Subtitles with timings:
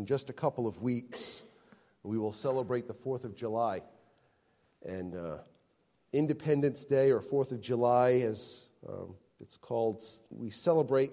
[0.00, 1.44] in just a couple of weeks,
[2.04, 3.82] we will celebrate the 4th of July.
[4.82, 5.36] And uh,
[6.14, 11.10] Independence Day, or 4th of July, as um, it's called, we celebrate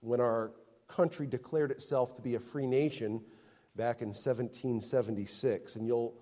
[0.00, 0.50] when our
[0.88, 3.20] country declared itself to be a free nation
[3.76, 5.76] back in 1776.
[5.76, 6.12] And you'll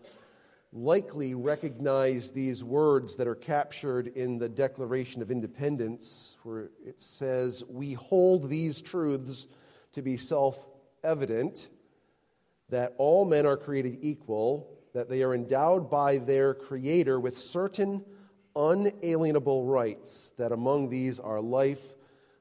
[0.74, 7.64] likely recognize these words that are captured in the Declaration of Independence, where it says,
[7.70, 9.46] We hold these truths
[9.94, 10.62] to be self
[11.02, 11.70] evident
[12.70, 18.04] that all men are created equal, that they are endowed by their Creator with certain
[18.54, 21.94] unalienable rights, that among these are life,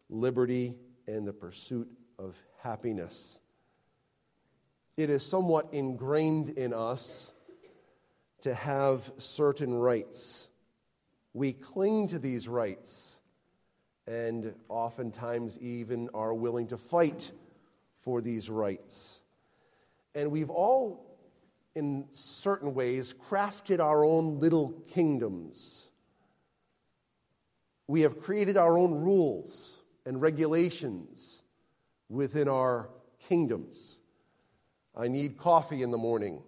[0.10, 0.76] liberty,
[1.08, 3.40] and the pursuit of happiness.
[4.98, 7.34] It is somewhat ingrained in us
[8.42, 10.50] to have certain rights.
[11.34, 13.20] We cling to these rights
[14.08, 17.32] and oftentimes even are willing to fight
[17.96, 19.24] for these rights.
[20.16, 21.20] And we've all,
[21.76, 25.90] in certain ways, crafted our own little kingdoms.
[27.88, 31.44] We have created our own rules and regulations
[32.10, 32.90] within our
[33.28, 34.00] kingdoms.
[34.96, 36.42] I need coffee in the morning.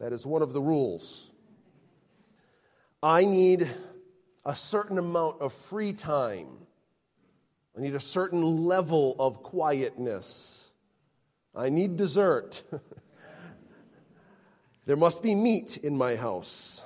[0.00, 1.30] That is one of the rules.
[3.02, 3.70] I need
[4.44, 6.48] a certain amount of free time.
[7.76, 10.72] I need a certain level of quietness.
[11.54, 12.62] I need dessert.
[14.86, 16.82] there must be meat in my house.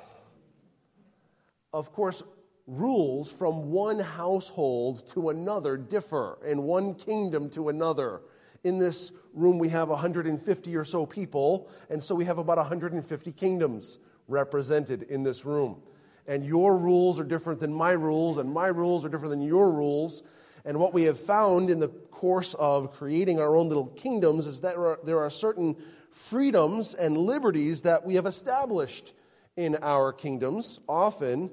[1.73, 2.23] Of course,
[2.67, 8.23] rules from one household to another differ, and one kingdom to another.
[8.65, 13.33] In this room, we have 150 or so people, and so we have about 150
[13.33, 15.83] kingdoms represented in this room
[16.29, 19.73] and your rules are different than my rules, and my rules are different than your
[19.73, 20.23] rules.
[20.65, 24.61] And what we have found in the course of creating our own little kingdoms is
[24.61, 25.77] that there are, there are certain
[26.11, 29.13] freedoms and liberties that we have established
[29.57, 30.81] in our kingdoms.
[30.89, 31.51] Often,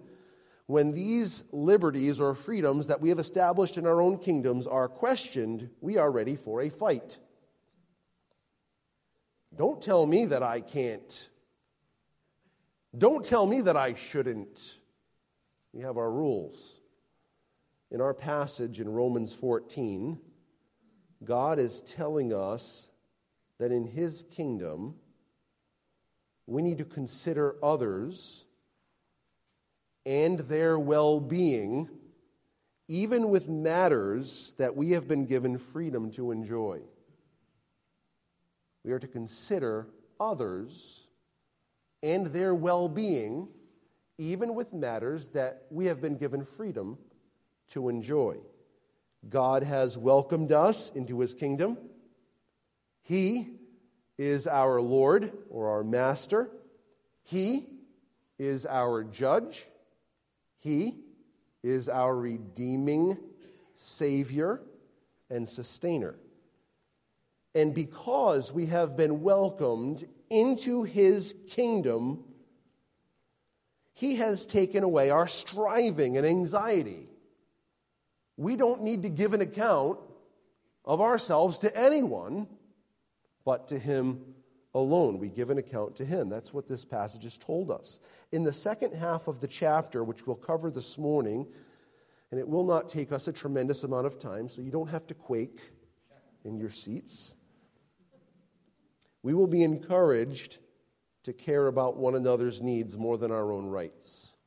[0.68, 5.70] when these liberties or freedoms that we have established in our own kingdoms are questioned,
[5.82, 7.20] we are ready for a fight.
[9.56, 11.30] Don't tell me that I can't
[12.98, 14.78] don't tell me that I shouldn't.
[15.74, 16.80] We have our rules.
[17.92, 20.18] In our passage in Romans 14,
[21.24, 22.92] God is telling us
[23.60, 24.96] that in His kingdom,
[26.48, 28.46] we need to consider others
[30.06, 31.90] and their well being,
[32.88, 36.82] even with matters that we have been given freedom to enjoy.
[38.84, 39.88] We are to consider
[40.20, 41.08] others
[42.04, 43.48] and their well being,
[44.20, 47.00] even with matters that we have been given freedom
[47.70, 48.38] to enjoy.
[49.28, 51.78] God has welcomed us into his kingdom.
[53.06, 53.50] He
[54.18, 56.50] is our Lord or our Master.
[57.24, 57.68] He
[58.40, 59.64] is our judge.
[60.58, 60.96] He
[61.62, 63.16] is our redeeming
[63.74, 64.60] Savior
[65.30, 66.16] and sustainer.
[67.54, 72.24] And because we have been welcomed into his kingdom,
[73.94, 77.08] he has taken away our striving and anxiety.
[78.36, 80.00] We don't need to give an account
[80.84, 82.48] of ourselves to anyone
[83.46, 84.22] but to him
[84.74, 85.20] alone.
[85.20, 86.28] We give an account to him.
[86.28, 88.00] That's what this passage has told us.
[88.32, 91.48] In the second half of the chapter, which we'll cover this morning,
[92.32, 95.08] and it will not take us a tremendous amount of time, so you don't have
[95.08, 95.62] to quake
[96.44, 97.36] in your seats
[99.26, 100.60] we will be encouraged
[101.24, 104.38] to care about one another's needs more than our own rights.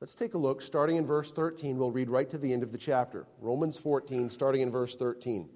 [0.00, 0.60] Let's take a look.
[0.60, 3.28] Starting in verse 13, we'll read right to the end of the chapter.
[3.40, 5.48] Romans 14, starting in verse 13.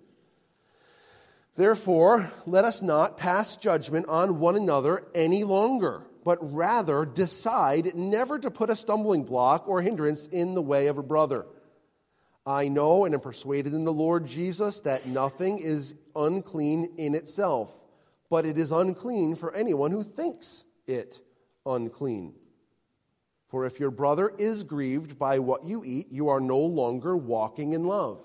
[1.61, 8.39] Therefore, let us not pass judgment on one another any longer, but rather decide never
[8.39, 11.45] to put a stumbling block or hindrance in the way of a brother.
[12.47, 17.85] I know and am persuaded in the Lord Jesus that nothing is unclean in itself,
[18.31, 21.21] but it is unclean for anyone who thinks it
[21.67, 22.37] unclean.
[23.49, 27.75] For if your brother is grieved by what you eat, you are no longer walking
[27.75, 28.25] in love.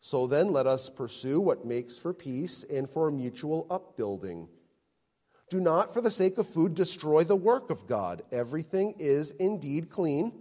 [0.00, 4.48] So then, let us pursue what makes for peace and for mutual upbuilding.
[5.50, 8.22] Do not, for the sake of food, destroy the work of God.
[8.30, 10.32] Everything is indeed clean,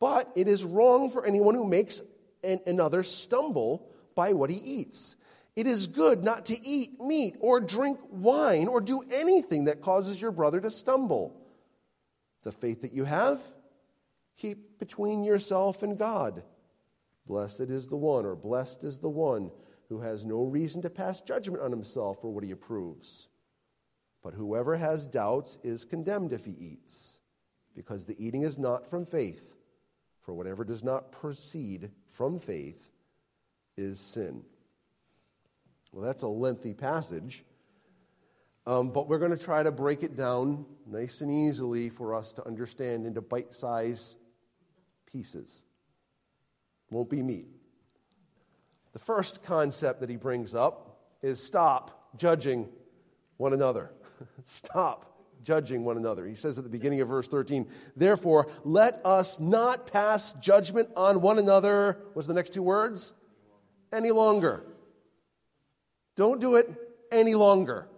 [0.00, 2.00] but it is wrong for anyone who makes
[2.44, 5.16] an, another stumble by what he eats.
[5.56, 10.20] It is good not to eat meat or drink wine or do anything that causes
[10.20, 11.34] your brother to stumble.
[12.44, 13.40] The faith that you have,
[14.36, 16.44] keep between yourself and God.
[17.28, 19.50] Blessed is the one, or blessed is the one
[19.90, 23.28] who has no reason to pass judgment on himself for what he approves.
[24.22, 27.20] But whoever has doubts is condemned if he eats,
[27.74, 29.54] because the eating is not from faith.
[30.22, 32.92] For whatever does not proceed from faith
[33.76, 34.42] is sin.
[35.92, 37.44] Well, that's a lengthy passage,
[38.66, 42.32] um, but we're going to try to break it down nice and easily for us
[42.34, 44.16] to understand into bite sized
[45.10, 45.64] pieces.
[46.90, 47.48] Won't be meat.
[48.92, 52.68] The first concept that he brings up is stop judging
[53.36, 53.92] one another.
[54.44, 56.26] stop judging one another.
[56.26, 61.20] He says at the beginning of verse 13, Therefore, let us not pass judgment on
[61.20, 61.98] one another.
[62.14, 63.12] What's the next two words?
[63.92, 64.64] Any longer.
[66.16, 66.68] Don't do it
[67.12, 67.88] any longer.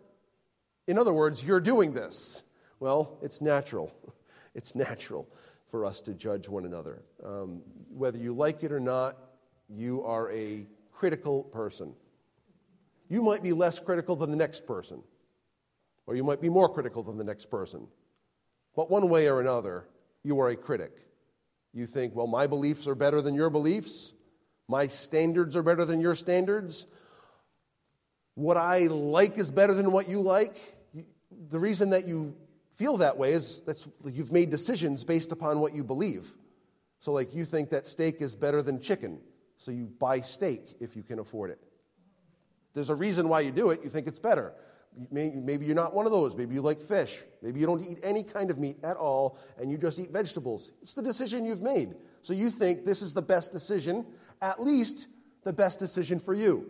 [0.86, 2.43] In other words, you're doing this.
[2.78, 3.94] Well, it's natural.
[4.52, 5.28] It's natural
[5.70, 7.02] for us to judge one another.
[7.25, 9.17] Um, whether you like it or not,
[9.69, 11.94] you are a critical person.
[13.08, 15.02] You might be less critical than the next person,
[16.06, 17.87] or you might be more critical than the next person.
[18.75, 19.88] But one way or another,
[20.22, 20.93] you are a critic.
[21.72, 24.12] You think, well, my beliefs are better than your beliefs,
[24.69, 26.87] my standards are better than your standards,
[28.34, 30.56] what I like is better than what you like.
[31.49, 32.34] The reason that you
[32.81, 36.32] feel that way is that's you've made decisions based upon what you believe.
[36.99, 39.21] So, like, you think that steak is better than chicken,
[39.59, 41.59] so you buy steak if you can afford it.
[42.73, 43.81] There's a reason why you do it.
[43.85, 44.55] You think it's better.
[45.11, 46.35] Maybe you're not one of those.
[46.35, 47.23] Maybe you like fish.
[47.43, 50.73] Maybe you don't eat any kind of meat at all and you just eat vegetables.
[50.82, 51.94] It's the decision you've made.
[52.23, 54.05] So you think this is the best decision,
[54.43, 55.09] at least
[55.44, 56.67] the best decision for you.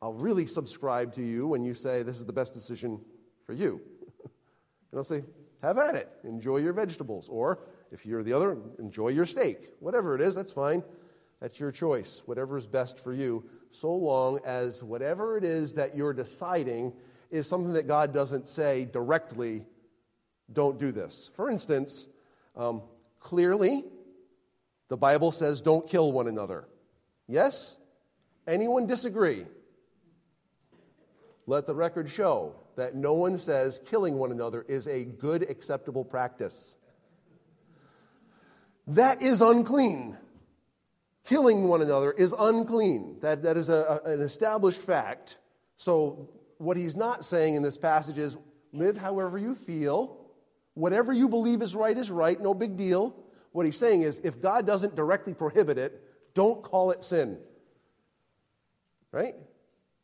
[0.00, 3.00] I'll really subscribe to you when you say this is the best decision
[3.52, 3.80] for you.
[4.24, 5.24] and I'll say,
[5.62, 6.08] have at it.
[6.24, 7.28] Enjoy your vegetables.
[7.28, 7.58] Or
[7.90, 9.74] if you're the other, enjoy your steak.
[9.80, 10.82] Whatever it is, that's fine.
[11.40, 12.22] That's your choice.
[12.24, 16.92] Whatever is best for you, so long as whatever it is that you're deciding
[17.30, 19.64] is something that God doesn't say directly,
[20.52, 21.30] don't do this.
[21.34, 22.08] For instance,
[22.56, 22.82] um,
[23.18, 23.84] clearly,
[24.88, 26.68] the Bible says don't kill one another.
[27.28, 27.76] Yes?
[28.46, 29.44] Anyone disagree?
[31.46, 36.04] Let the record show that no one says killing one another is a good, acceptable
[36.04, 36.76] practice.
[38.86, 40.16] That is unclean.
[41.24, 43.18] Killing one another is unclean.
[43.20, 45.38] That, that is a, a, an established fact.
[45.76, 46.28] So,
[46.58, 48.36] what he's not saying in this passage is
[48.72, 50.18] live however you feel.
[50.74, 53.14] Whatever you believe is right is right, no big deal.
[53.52, 56.02] What he's saying is if God doesn't directly prohibit it,
[56.34, 57.38] don't call it sin.
[59.10, 59.34] Right?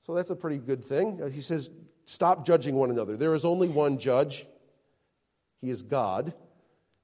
[0.03, 1.21] So that's a pretty good thing.
[1.23, 1.71] Uh, he says,
[2.09, 3.19] Stop judging one another.
[3.19, 4.47] There is only one judge,
[5.59, 6.33] He is God.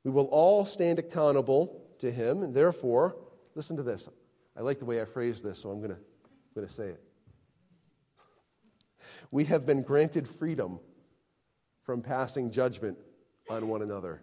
[0.03, 3.15] We will all stand accountable to Him, and therefore,
[3.55, 4.09] listen to this.
[4.57, 5.95] I like the way I phrased this, so I'm going
[6.57, 7.03] to say it.
[9.31, 10.81] We have been granted freedom
[11.83, 12.97] from passing judgment
[13.51, 14.23] on one another.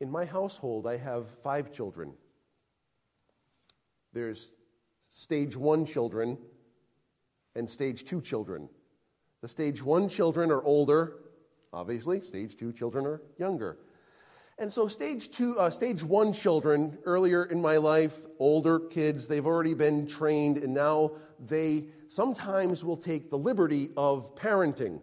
[0.00, 2.14] In my household, I have five children.
[4.14, 4.48] There's
[5.10, 6.38] stage one children
[7.54, 8.70] and stage two children.
[9.42, 11.16] The stage one children are older,
[11.72, 13.78] obviously, stage two children are younger.
[14.58, 19.44] And so, stage two, uh, stage one children, earlier in my life, older kids, they've
[19.44, 25.02] already been trained, and now they sometimes will take the liberty of parenting.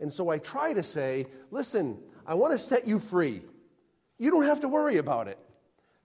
[0.00, 3.42] And so, I try to say, listen, I want to set you free.
[4.18, 5.38] You don't have to worry about it.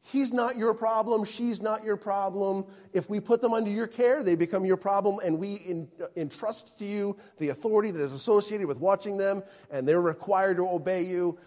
[0.03, 1.23] He's not your problem.
[1.23, 2.65] She's not your problem.
[2.91, 6.85] If we put them under your care, they become your problem, and we entrust to
[6.85, 11.37] you the authority that is associated with watching them, and they're required to obey you.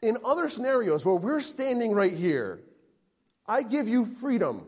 [0.00, 2.60] In other scenarios where we're standing right here,
[3.48, 4.66] I give you freedom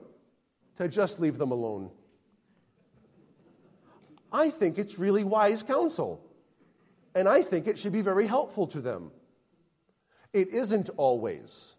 [0.77, 1.91] to just leave them alone.
[4.33, 6.21] I think it's really wise counsel,
[7.15, 9.13] and I think it should be very helpful to them.
[10.33, 11.77] It isn't always.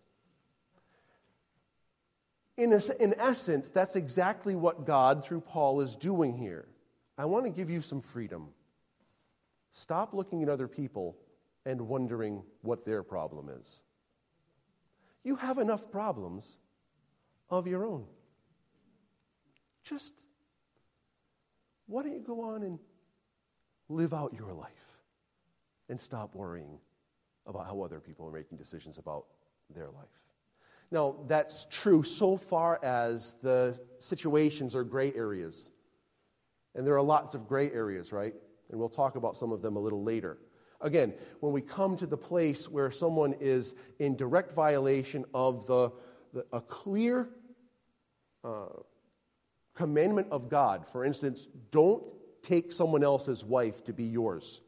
[2.60, 6.68] In, a, in essence, that's exactly what God, through Paul, is doing here.
[7.18, 8.50] I want to give you some freedom.
[9.72, 11.18] Stop looking at other people
[11.66, 13.84] and wondering what their problem is.
[15.24, 16.58] You have enough problems
[17.50, 18.06] of your own.
[19.86, 20.26] just
[21.88, 22.78] why don't you go on and
[23.88, 25.00] live out your life
[25.88, 26.78] and stop worrying
[27.48, 29.28] about how other people are making decisions about
[29.74, 30.29] their life?
[30.92, 35.70] Now, that's true so far as the situations are gray areas.
[36.76, 38.34] And there are lots of gray areas, right?
[38.72, 40.38] And we'll talk about some of them a little later.
[40.82, 45.92] Again, when we come to the place where someone is in direct violation of the,
[46.34, 47.30] the a clear
[48.44, 48.68] uh,
[49.76, 52.04] commandment of God, for instance, don't
[52.42, 54.62] take someone else's wife to be yours.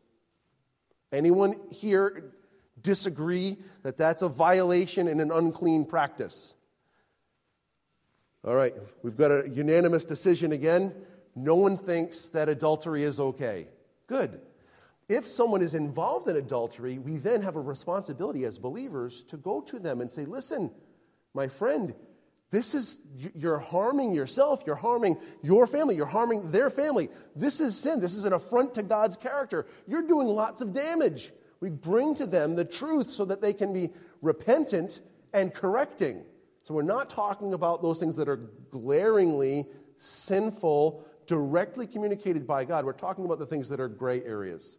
[1.12, 2.34] Anyone here
[2.82, 6.56] disagree that that's a violation and an unclean practice?
[8.44, 8.74] All right,
[9.04, 10.94] we've got a unanimous decision again.
[11.36, 13.68] No one thinks that adultery is okay.
[14.08, 14.42] Good.
[15.08, 19.62] If someone is involved in adultery, we then have a responsibility as believers to go
[19.62, 20.72] to them and say, Listen,
[21.34, 21.94] my friend,
[22.52, 23.00] this is,
[23.34, 27.10] you're harming yourself, you're harming your family, you're harming their family.
[27.34, 28.02] This is sin.
[28.02, 29.66] This is an affront to God's character.
[29.88, 31.32] You're doing lots of damage.
[31.62, 33.92] We bring to them the truth so that they can be
[34.22, 35.00] repentant
[35.34, 36.24] and correcting.
[36.64, 38.38] So we're not talking about those things that are
[38.70, 39.66] glaringly
[39.98, 42.84] sinful, directly communicated by God.
[42.84, 44.78] We're talking about the things that are gray areas.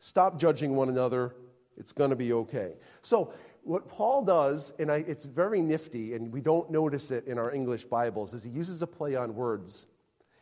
[0.00, 1.34] Stop judging one another.
[1.76, 2.74] It's going to be okay.
[3.02, 3.32] So
[3.62, 7.52] what Paul does, and I, it's very nifty, and we don't notice it in our
[7.52, 9.86] English Bibles, is he uses a play on words.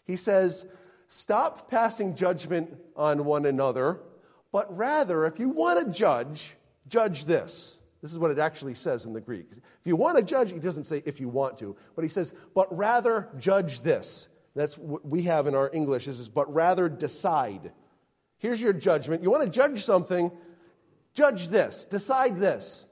[0.05, 0.67] He says,
[1.09, 4.01] Stop passing judgment on one another,
[4.57, 6.57] but rather, if you want to judge,
[6.89, 7.79] judge this.
[8.01, 9.49] This is what it actually says in the Greek.
[9.53, 12.35] If you want to judge, he doesn't say if you want to, but he says,
[12.55, 14.29] but rather judge this.
[14.55, 17.71] That's what we have in our English, is but rather decide.
[18.39, 19.23] Here's your judgment.
[19.23, 20.33] You want to judge something,
[21.13, 22.87] judge this, decide this.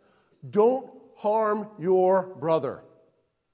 [0.46, 2.84] Don't harm your brother.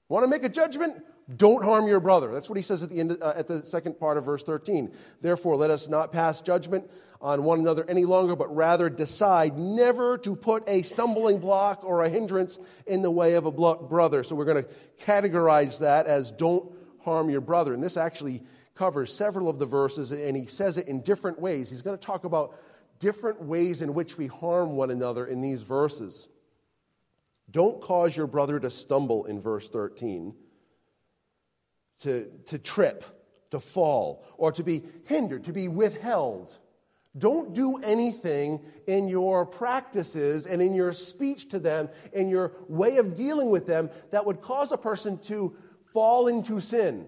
[0.09, 1.01] Want to make a judgment?
[1.35, 2.31] Don't harm your brother.
[2.33, 4.91] That's what he says at the end, uh, at the second part of verse 13.
[5.21, 6.89] Therefore, let us not pass judgment
[7.21, 12.03] on one another any longer, but rather decide never to put a stumbling block or
[12.03, 12.57] a hindrance
[12.87, 14.23] in the way of a brother.
[14.23, 14.69] So we're going to
[15.05, 17.73] categorize that as don't harm your brother.
[17.73, 21.69] And this actually covers several of the verses, and he says it in different ways.
[21.69, 22.57] He's going to talk about
[22.99, 26.27] different ways in which we harm one another in these verses.
[27.49, 30.33] Don't cause your brother to stumble in verse 13,
[32.01, 33.03] to, to trip,
[33.51, 36.57] to fall, or to be hindered, to be withheld.
[37.17, 42.97] Don't do anything in your practices and in your speech to them, in your way
[42.97, 47.07] of dealing with them, that would cause a person to fall into sin.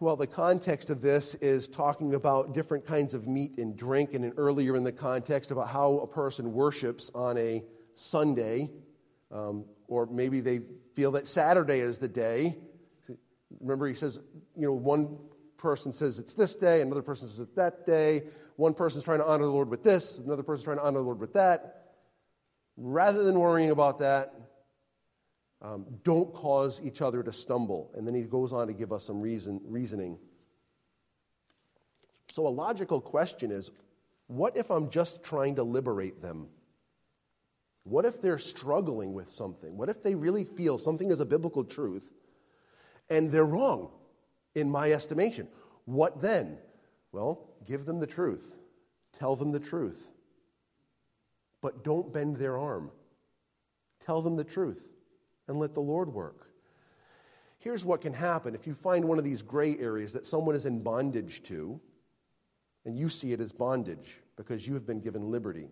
[0.00, 4.32] Well, the context of this is talking about different kinds of meat and drink, and
[4.36, 7.64] earlier in the context about how a person worships on a
[7.94, 8.70] Sunday,
[9.30, 10.60] um, or maybe they
[10.94, 12.56] feel that Saturday is the day.
[13.60, 14.18] Remember, he says,
[14.56, 15.18] you know, one
[15.56, 18.22] person says it's this day, another person says it's that day.
[18.56, 21.04] One person's trying to honor the Lord with this, another person's trying to honor the
[21.04, 21.92] Lord with that.
[22.76, 24.34] Rather than worrying about that,
[25.62, 27.90] um, don't cause each other to stumble.
[27.94, 30.18] And then he goes on to give us some reason, reasoning.
[32.30, 33.70] So, a logical question is
[34.26, 36.48] what if I'm just trying to liberate them?
[37.84, 39.76] What if they're struggling with something?
[39.76, 42.12] What if they really feel something is a biblical truth
[43.10, 43.90] and they're wrong
[44.54, 45.48] in my estimation?
[45.84, 46.58] What then?
[47.12, 48.58] Well, give them the truth,
[49.12, 50.10] tell them the truth,
[51.60, 52.90] but don't bend their arm.
[54.00, 54.90] Tell them the truth
[55.46, 56.50] and let the Lord work.
[57.58, 60.66] Here's what can happen if you find one of these gray areas that someone is
[60.66, 61.80] in bondage to,
[62.84, 65.68] and you see it as bondage because you have been given liberty.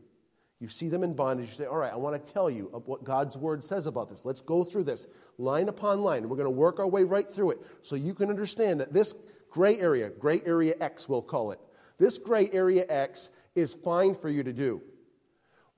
[0.63, 3.03] You see them in bondage, you say, All right, I want to tell you what
[3.03, 4.25] God's word says about this.
[4.25, 6.29] Let's go through this line upon line.
[6.29, 9.13] We're going to work our way right through it so you can understand that this
[9.51, 11.59] gray area, gray area X, we'll call it,
[11.99, 14.81] this gray area X is fine for you to do.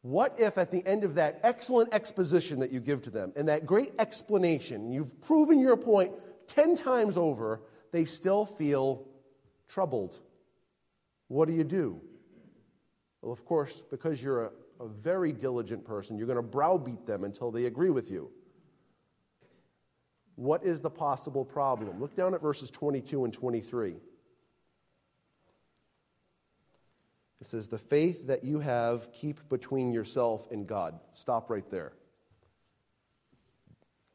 [0.03, 3.49] What if at the end of that excellent exposition that you give to them and
[3.49, 6.13] that great explanation, you've proven your point
[6.49, 9.09] 10 times over, they still feel
[9.67, 10.21] troubled?
[11.29, 12.03] What do you do?
[13.23, 14.51] Well, of course, because you're a,
[14.85, 18.31] a very diligent person, you're going to browbeat them until they agree with you.
[20.37, 22.01] What is the possible problem?
[22.01, 23.95] Look down at verses 22 and 23.
[27.41, 30.99] It says, The faith that you have, keep between yourself and God.
[31.13, 31.93] Stop right there.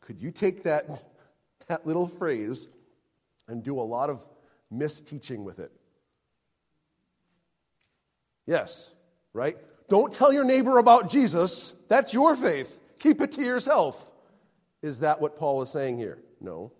[0.01, 0.85] Could you take that,
[1.67, 2.67] that little phrase
[3.47, 4.27] and do a lot of
[4.71, 5.71] misteaching with it?
[8.45, 8.93] Yes,
[9.33, 9.57] right?
[9.89, 11.73] Don't tell your neighbor about Jesus.
[11.87, 12.79] That's your faith.
[12.99, 14.11] Keep it to yourself.
[14.81, 16.19] Is that what Paul is saying here?
[16.39, 16.71] No.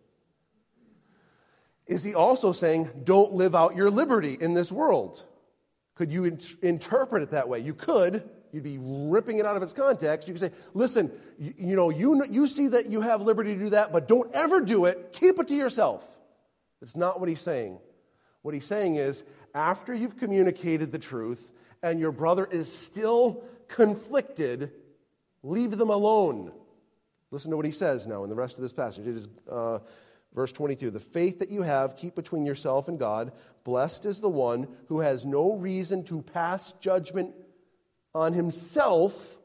[1.87, 5.25] Is he also saying, don't live out your liberty in this world?
[5.95, 7.59] Could you in- interpret it that way?
[7.59, 8.29] You could.
[8.51, 10.27] You'd be ripping it out of its context.
[10.27, 13.59] You could say, listen, you, you know, you, you see that you have liberty to
[13.59, 15.13] do that, but don't ever do it.
[15.13, 16.19] Keep it to yourself.
[16.79, 17.79] That's not what he's saying.
[18.43, 19.23] What he's saying is,
[19.53, 24.71] after you've communicated the truth and your brother is still conflicted,
[25.43, 26.51] leave them alone.
[27.31, 29.07] Listen to what he says now in the rest of this passage.
[29.07, 29.79] It is uh,
[30.33, 33.31] verse 22 The faith that you have, keep between yourself and God.
[33.63, 37.35] Blessed is the one who has no reason to pass judgment
[38.13, 39.37] on himself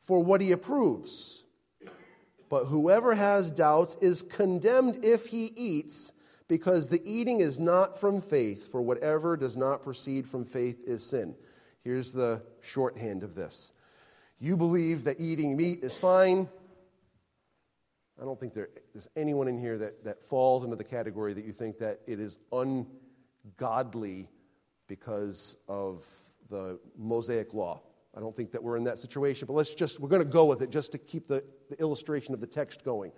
[0.00, 1.44] for what he approves.
[2.48, 6.11] But whoever has doubts is condemned if he eats,
[6.52, 11.02] because the eating is not from faith, for whatever does not proceed from faith is
[11.02, 11.34] sin.
[11.82, 13.72] Here's the shorthand of this.
[14.38, 16.46] You believe that eating meat is fine.
[18.20, 21.46] I don't think there, there's anyone in here that, that falls into the category that
[21.46, 24.28] you think that it is ungodly
[24.88, 26.06] because of
[26.50, 27.80] the Mosaic law.
[28.14, 30.44] I don't think that we're in that situation, but let's just, we're going to go
[30.44, 33.10] with it just to keep the, the illustration of the text going.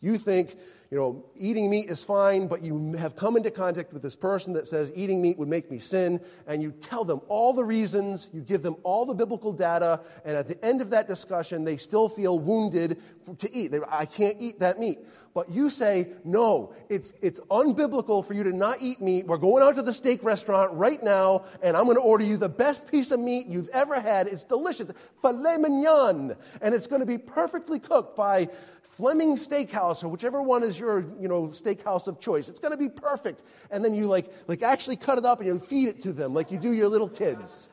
[0.00, 0.56] You think,
[0.90, 4.52] you know, eating meat is fine, but you have come into contact with this person
[4.54, 8.28] that says eating meat would make me sin, and you tell them all the reasons,
[8.32, 11.76] you give them all the biblical data, and at the end of that discussion, they
[11.76, 13.02] still feel wounded
[13.38, 13.72] to eat.
[13.72, 14.98] They, I can't eat that meat.
[15.34, 19.26] But you say, no, it's, it's unbiblical for you to not eat meat.
[19.26, 22.36] We're going out to the steak restaurant right now, and I'm going to order you
[22.36, 24.26] the best piece of meat you've ever had.
[24.26, 24.90] It's delicious.
[25.22, 26.34] Filet mignon.
[26.60, 28.48] And it's going to be perfectly cooked by
[28.82, 32.48] Fleming Steakhouse or whichever one is your, you know, steakhouse of choice.
[32.48, 33.42] It's going to be perfect.
[33.70, 36.34] And then you like, like actually cut it up and you feed it to them
[36.34, 37.70] like you do your little kids.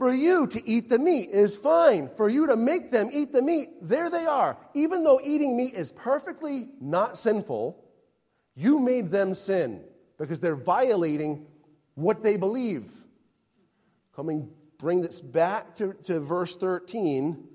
[0.00, 2.08] For you to eat the meat is fine.
[2.08, 4.56] For you to make them eat the meat, there they are.
[4.72, 7.84] Even though eating meat is perfectly not sinful,
[8.54, 9.84] you made them sin
[10.16, 11.46] because they're violating
[11.96, 12.90] what they believe.
[14.16, 17.46] Coming, bring this back to, to verse 13.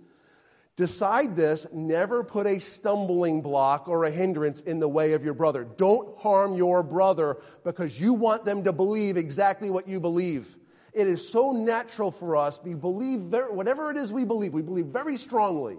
[0.77, 5.33] Decide this never put a stumbling block or a hindrance in the way of your
[5.33, 5.63] brother.
[5.63, 10.57] Don't harm your brother because you want them to believe exactly what you believe.
[10.91, 12.59] It is so natural for us.
[12.63, 15.77] We believe, very, whatever it is we believe, we believe very strongly.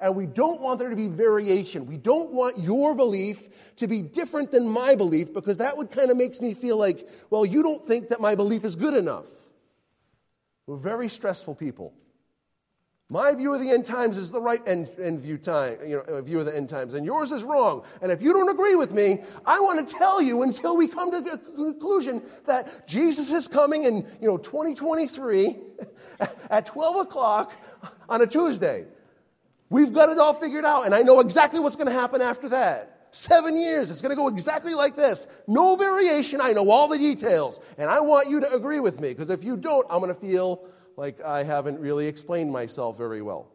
[0.00, 1.84] And we don't want there to be variation.
[1.86, 6.10] We don't want your belief to be different than my belief because that would kind
[6.10, 9.28] of makes me feel like, well, you don't think that my belief is good enough.
[10.66, 11.92] We're very stressful people.
[13.12, 16.18] My view of the end times is the right end, end view time, you know,
[16.18, 17.82] uh, view of the end times, and yours is wrong.
[18.00, 21.10] And if you don't agree with me, I want to tell you until we come
[21.10, 25.56] to the conclusion that Jesus is coming in, you know, 2023
[26.50, 27.52] at 12 o'clock
[28.08, 28.86] on a Tuesday.
[29.70, 32.48] We've got it all figured out, and I know exactly what's going to happen after
[32.50, 33.08] that.
[33.10, 35.26] Seven years, it's going to go exactly like this.
[35.48, 36.40] No variation.
[36.40, 39.42] I know all the details, and I want you to agree with me because if
[39.42, 40.64] you don't, I'm going to feel
[41.00, 43.48] like I haven't really explained myself very well.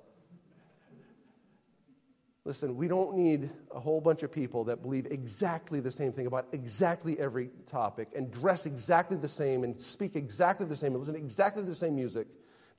[2.43, 6.25] Listen, we don't need a whole bunch of people that believe exactly the same thing
[6.25, 10.99] about exactly every topic and dress exactly the same and speak exactly the same and
[10.99, 12.25] listen to exactly the same music,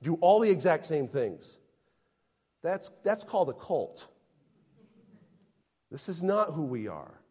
[0.03, 1.59] do all the exact same things.
[2.61, 4.09] That's, that's called a cult.
[5.89, 7.21] This is not who we are.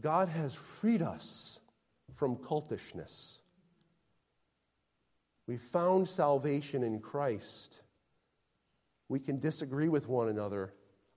[0.00, 1.60] God has freed us
[2.12, 3.38] from cultishness.
[5.46, 7.82] We found salvation in Christ.
[9.08, 10.74] We can disagree with one another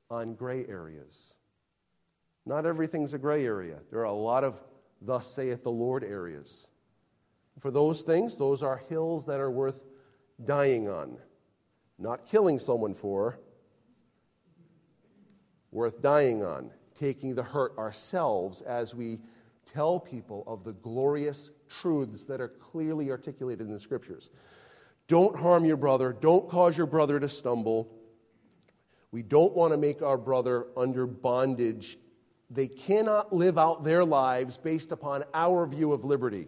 [0.09, 1.35] on gray areas.
[2.45, 3.79] Not everything's a gray area.
[3.91, 4.61] There are a lot of
[5.01, 6.67] thus saith the Lord areas.
[7.59, 9.83] For those things, those are hills that are worth
[10.45, 11.17] dying on,
[11.97, 13.39] not killing someone for,
[15.71, 19.19] worth dying on, taking the hurt ourselves as we
[19.65, 24.29] tell people of the glorious truths that are clearly articulated in the scriptures.
[25.07, 26.15] Don't harm your brother.
[26.19, 27.91] Don't cause your brother to stumble.
[29.11, 31.97] We don't want to make our brother under bondage.
[32.51, 36.47] They cannot live out their lives based upon our view of liberty.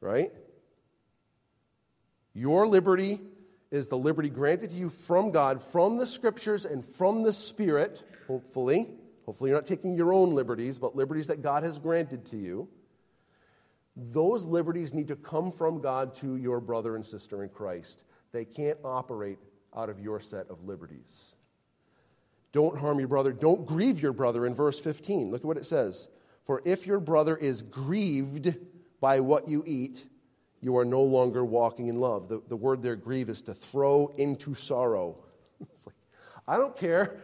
[0.00, 0.32] Right?
[2.32, 3.20] Your liberty
[3.70, 8.02] is the liberty granted to you from God, from the scriptures, and from the Spirit,
[8.26, 8.88] hopefully.
[9.26, 12.68] Hopefully, you're not taking your own liberties, but liberties that God has granted to you.
[13.96, 18.04] Those liberties need to come from God to your brother and sister in Christ.
[18.32, 19.38] They can't operate
[19.76, 21.34] out of your set of liberties.
[22.52, 23.32] Don't harm your brother.
[23.32, 25.30] Don't grieve your brother in verse 15.
[25.30, 26.08] Look at what it says.
[26.44, 28.56] For if your brother is grieved
[29.00, 30.06] by what you eat,
[30.60, 32.28] you are no longer walking in love.
[32.28, 35.24] The, the word there, grieve, is to throw into sorrow.
[35.86, 35.94] like,
[36.46, 37.18] I don't care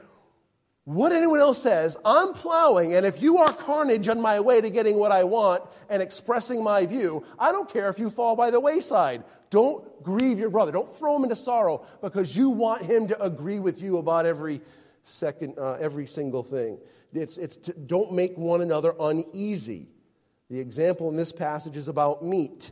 [0.87, 4.71] what anyone else says, I'm plowing, and if you are carnage on my way to
[4.71, 8.53] getting what I want and expressing my view, I don't care if you fall by
[8.53, 9.25] the wayside.
[9.51, 10.71] Don't grieve your brother.
[10.71, 14.61] Don't throw him into sorrow because you want him to agree with you about every
[15.03, 16.79] second, uh, every single thing.
[17.13, 19.89] It's, it's to, don't make one another uneasy.
[20.51, 22.71] The example in this passage is about meat.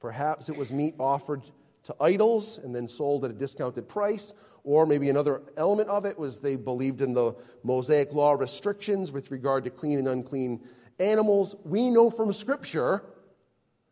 [0.00, 1.42] Perhaps it was meat offered
[1.84, 6.18] to idols and then sold at a discounted price, or maybe another element of it
[6.18, 10.60] was they believed in the Mosaic law restrictions with regard to clean and unclean
[11.00, 11.56] animals.
[11.64, 13.02] We know from Scripture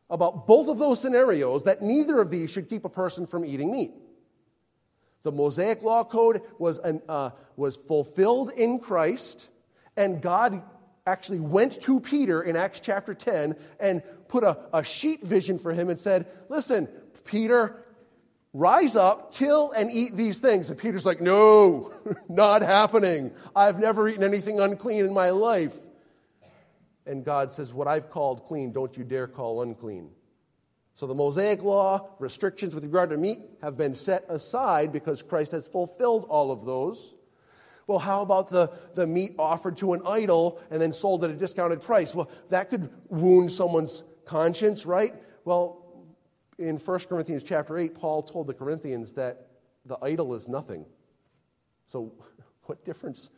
[0.08, 3.70] about both of those scenarios that neither of these should keep a person from eating
[3.70, 3.92] meat.
[5.22, 9.48] The Mosaic law code was, an, uh, was fulfilled in Christ,
[9.96, 10.62] and God
[11.06, 15.72] actually went to Peter in Acts chapter 10 and put a, a sheet vision for
[15.72, 16.88] him and said, Listen,
[17.24, 17.84] Peter,
[18.52, 20.70] rise up, kill, and eat these things.
[20.70, 21.92] And Peter's like, No,
[22.28, 23.32] not happening.
[23.54, 25.76] I've never eaten anything unclean in my life.
[27.06, 30.10] And God says, What I've called clean, don't you dare call unclean.
[30.94, 35.52] So the Mosaic law, restrictions with regard to meat, have been set aside because Christ
[35.52, 37.14] has fulfilled all of those.
[37.86, 41.34] Well, how about the, the meat offered to an idol and then sold at a
[41.34, 42.14] discounted price?
[42.14, 45.14] Well, that could wound someone's conscience, right?
[45.44, 45.89] Well,
[46.60, 49.46] in 1 Corinthians chapter 8, Paul told the Corinthians that
[49.86, 50.84] the idol is nothing.
[51.86, 52.12] So,
[52.64, 53.30] what difference,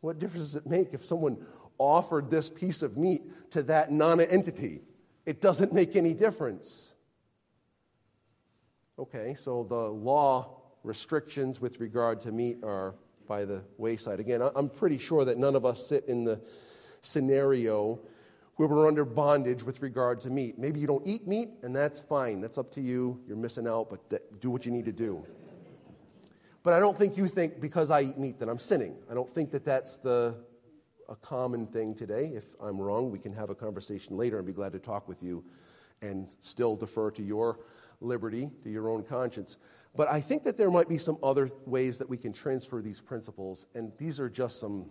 [0.00, 1.44] what difference does it make if someone
[1.78, 4.82] offered this piece of meat to that non entity?
[5.24, 6.92] It doesn't make any difference.
[8.98, 12.94] Okay, so the law restrictions with regard to meat are
[13.26, 14.20] by the wayside.
[14.20, 16.40] Again, I'm pretty sure that none of us sit in the
[17.02, 18.00] scenario
[18.56, 20.58] where we're under bondage with regard to meat.
[20.58, 22.40] Maybe you don't eat meat, and that's fine.
[22.40, 23.20] That's up to you.
[23.26, 25.24] You're missing out, but that, do what you need to do.
[26.62, 28.96] But I don't think you think because I eat meat that I'm sinning.
[29.10, 30.34] I don't think that that's the,
[31.08, 32.32] a common thing today.
[32.34, 35.22] If I'm wrong, we can have a conversation later and be glad to talk with
[35.22, 35.44] you
[36.02, 37.60] and still defer to your
[38.00, 39.58] liberty, to your own conscience.
[39.94, 43.00] But I think that there might be some other ways that we can transfer these
[43.00, 44.86] principles, and these are just some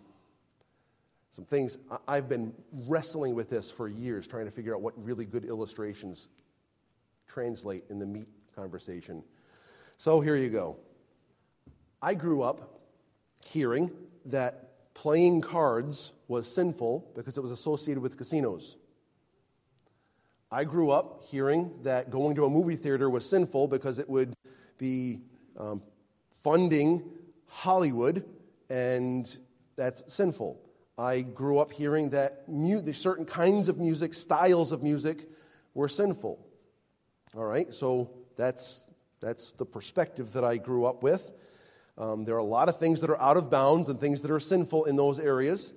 [1.35, 1.77] some things.
[2.07, 2.53] I've been
[2.87, 6.29] wrestling with this for years, trying to figure out what really good illustrations
[7.27, 9.21] translate in the meat conversation.
[9.97, 10.77] So here you go.
[12.01, 12.79] I grew up
[13.45, 13.91] hearing
[14.27, 18.77] that playing cards was sinful because it was associated with casinos.
[20.49, 24.33] I grew up hearing that going to a movie theater was sinful because it would
[24.77, 25.19] be
[25.59, 25.81] um,
[26.31, 27.03] funding
[27.47, 28.23] Hollywood,
[28.69, 29.35] and
[29.75, 30.61] that's sinful.
[30.97, 35.29] I grew up hearing that mu- certain kinds of music, styles of music,
[35.73, 36.39] were sinful.
[37.35, 38.87] All right, so that's,
[39.19, 41.31] that's the perspective that I grew up with.
[41.97, 44.31] Um, there are a lot of things that are out of bounds and things that
[44.31, 45.73] are sinful in those areas.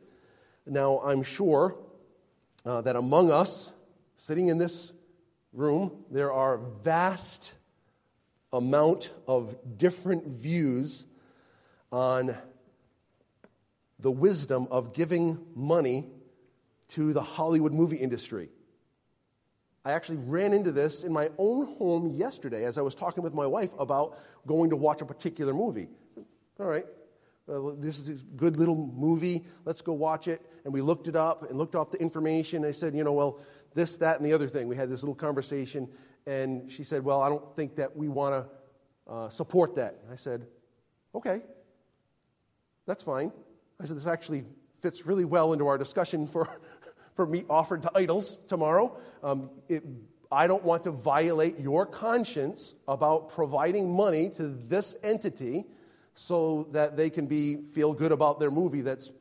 [0.67, 1.77] Now, I'm sure
[2.65, 3.73] uh, that among us,
[4.17, 4.93] sitting in this
[5.53, 7.55] room, there are vast
[8.53, 11.07] amount of different views
[11.91, 12.37] on
[14.01, 16.07] the wisdom of giving money
[16.89, 18.49] to the Hollywood movie industry.
[19.85, 23.35] I actually ran into this in my own home yesterday as I was talking with
[23.35, 25.89] my wife about going to watch a particular movie.
[26.61, 26.85] All right,
[27.79, 29.45] this is a good little movie.
[29.65, 30.43] Let's go watch it.
[30.65, 32.65] And we looked it up and looked up the information.
[32.65, 33.41] I said, you know, well,
[33.75, 34.69] this, that, and the other thing.
[34.69, 35.89] We had this little conversation.
[36.27, 38.45] And she said, well, I don't think that we want
[39.07, 39.97] to uh, support that.
[40.13, 40.47] I said,
[41.15, 41.41] okay,
[42.87, 43.33] that's fine.
[43.81, 44.45] I said, this actually
[44.81, 46.61] fits really well into our discussion for,
[47.15, 48.97] for meat offered to idols tomorrow.
[49.23, 49.85] Um, it,
[50.31, 55.65] I don't want to violate your conscience about providing money to this entity
[56.15, 59.13] so that they can be, feel good about their movie that's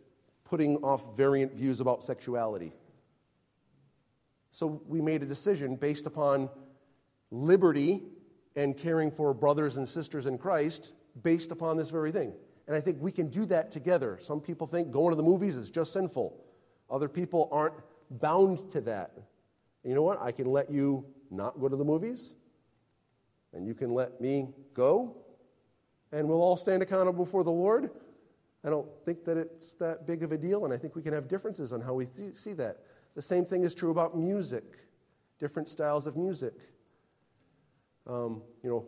[0.43, 2.73] putting off variant views about sexuality.
[4.51, 6.49] So we made a decision based upon
[7.29, 8.01] liberty
[8.55, 12.33] and caring for brothers and sisters in Christ based upon this very thing.
[12.67, 14.17] And I think we can do that together.
[14.19, 16.43] Some people think going to the movies is just sinful,
[16.89, 17.75] other people aren't
[18.09, 19.11] bound to that.
[19.15, 20.21] And you know what?
[20.21, 22.33] I can let you not go to the movies,
[23.53, 25.15] and you can let me go,
[26.11, 27.89] and we'll all stand accountable before the Lord.
[28.63, 31.13] I don't think that it's that big of a deal, and I think we can
[31.13, 32.79] have differences on how we th- see that.
[33.15, 34.63] The same thing is true about music,
[35.39, 36.53] different styles of music.
[38.05, 38.87] Um, you know,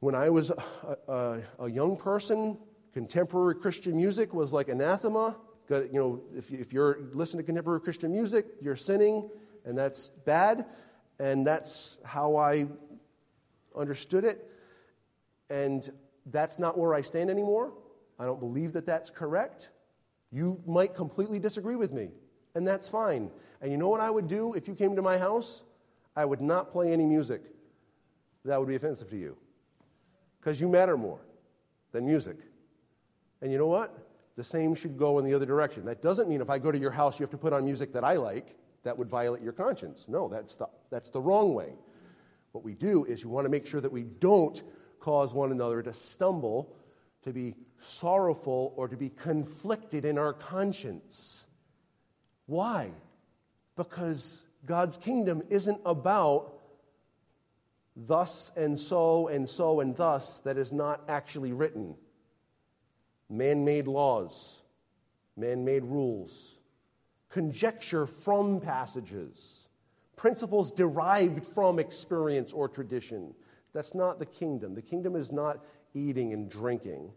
[0.00, 2.58] when I was a, a, a young person,
[2.96, 5.36] contemporary Christian music was like anathema.
[5.68, 9.28] You know, if, if you're listening to contemporary Christian music, you're sinning,
[9.66, 10.64] and that's bad.
[11.18, 12.68] And that's how I
[13.76, 14.50] understood it.
[15.50, 15.86] And
[16.32, 17.74] that's not where I stand anymore.
[18.18, 19.68] I don't believe that that's correct.
[20.32, 22.08] You might completely disagree with me,
[22.54, 23.30] and that's fine.
[23.60, 25.64] And you know what I would do if you came to my house?
[26.16, 27.42] I would not play any music
[28.46, 29.36] that would be offensive to you.
[30.40, 31.20] Because you matter more
[31.92, 32.38] than music.
[33.42, 33.96] And you know what?
[34.36, 35.84] The same should go in the other direction.
[35.86, 37.92] That doesn't mean if I go to your house, you have to put on music
[37.94, 38.56] that I like.
[38.84, 40.06] That would violate your conscience.
[40.08, 41.72] No, that's the, that's the wrong way.
[42.52, 44.62] What we do is you want to make sure that we don't
[45.00, 46.76] cause one another to stumble,
[47.22, 51.46] to be sorrowful, or to be conflicted in our conscience.
[52.46, 52.92] Why?
[53.76, 56.52] Because God's kingdom isn't about
[57.96, 61.96] thus and so and so and thus that is not actually written.
[63.28, 64.62] Man made laws,
[65.36, 66.58] man made rules,
[67.28, 69.68] conjecture from passages,
[70.14, 73.34] principles derived from experience or tradition.
[73.72, 74.74] That's not the kingdom.
[74.74, 77.10] The kingdom is not eating and drinking,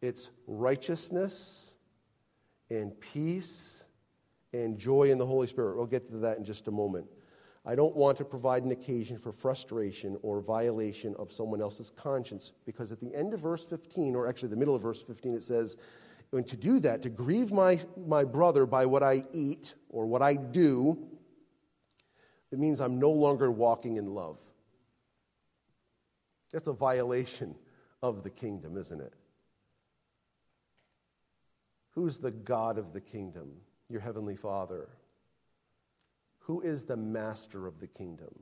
[0.00, 1.74] it's righteousness
[2.70, 3.84] and peace
[4.52, 5.76] and joy in the Holy Spirit.
[5.76, 7.06] We'll get to that in just a moment.
[7.66, 12.52] I don't want to provide an occasion for frustration or violation of someone else's conscience
[12.66, 15.42] because at the end of verse 15, or actually the middle of verse 15, it
[15.42, 15.78] says,
[16.32, 20.20] and to do that, to grieve my, my brother by what I eat or what
[20.20, 20.98] I do,
[22.50, 24.40] it means I'm no longer walking in love.
[26.52, 27.54] That's a violation
[28.02, 29.14] of the kingdom, isn't it?
[31.90, 33.52] Who's the God of the kingdom?
[33.88, 34.88] Your heavenly Father.
[36.44, 38.34] Who is the master of the kingdom?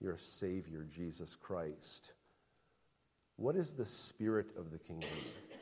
[0.00, 2.12] Your Savior, Jesus Christ.
[3.36, 5.08] What is the spirit of the kingdom?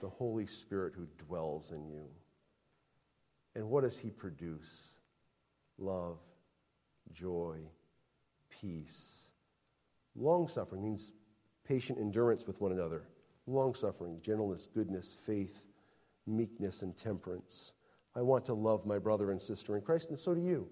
[0.00, 2.06] The Holy Spirit who dwells in you.
[3.54, 5.00] And what does He produce?
[5.76, 6.18] Love,
[7.12, 7.58] joy,
[8.48, 9.30] peace.
[10.16, 11.12] Long suffering means
[11.62, 13.02] patient endurance with one another.
[13.46, 15.66] Long suffering, gentleness, goodness, faith,
[16.26, 17.74] meekness, and temperance.
[18.16, 20.70] I want to love my brother and sister in Christ, and so do you.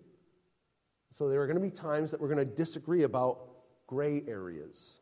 [1.13, 3.39] So there are going to be times that we're going to disagree about
[3.87, 5.01] gray areas.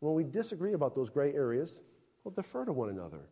[0.00, 1.80] When we disagree about those gray areas,
[2.22, 3.28] we'll defer to one another.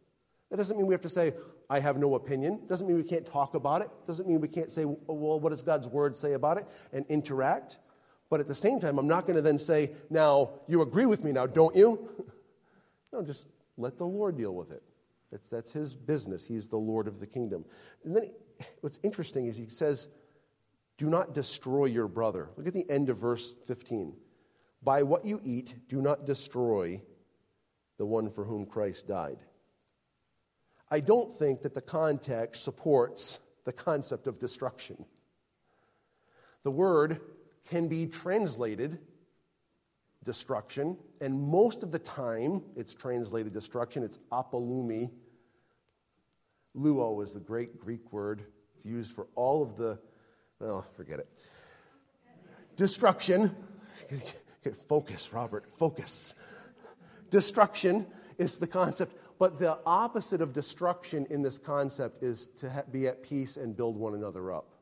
[0.50, 1.35] That doesn't mean we have to say,
[1.68, 2.61] I have no opinion.
[2.68, 3.90] Doesn't mean we can't talk about it.
[4.07, 7.79] Doesn't mean we can't say, well, what does God's word say about it and interact.
[8.31, 11.24] But at the same time, I'm not going to then say, now, you agree with
[11.24, 12.09] me now, don't you?
[13.12, 14.83] no, just let the Lord deal with it.
[15.31, 16.46] That's, that's his business.
[16.46, 17.64] He's the Lord of the kingdom.
[18.05, 18.31] And then
[18.81, 20.09] what's interesting is he says,
[20.98, 22.48] do not destroy your brother.
[22.56, 24.14] Look at the end of verse 15.
[24.82, 27.02] By what you eat, do not destroy
[27.98, 29.38] the one for whom Christ died.
[30.90, 35.04] I don't think that the context supports the concept of destruction.
[36.62, 37.20] The word
[37.68, 38.98] can be translated
[40.24, 44.02] destruction, and most of the time it's translated destruction.
[44.02, 45.11] It's apolumi.
[46.76, 48.44] Luo is the great Greek word.
[48.74, 49.98] It's used for all of the
[50.60, 51.28] well, forget it.
[52.76, 53.54] Destruction.
[54.88, 56.34] Focus, Robert, focus.
[57.30, 58.06] Destruction
[58.38, 63.22] is the concept, but the opposite of destruction in this concept is to be at
[63.22, 64.72] peace and build one another up.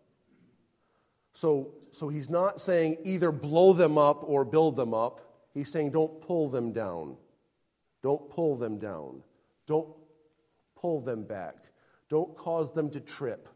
[1.34, 5.20] So, so he's not saying either blow them up or build them up.
[5.52, 7.16] He's saying don't pull them down.
[8.02, 9.22] Don't pull them down.
[9.66, 9.88] Don't
[10.76, 11.56] pull them back.
[12.08, 13.48] Don't cause them to trip.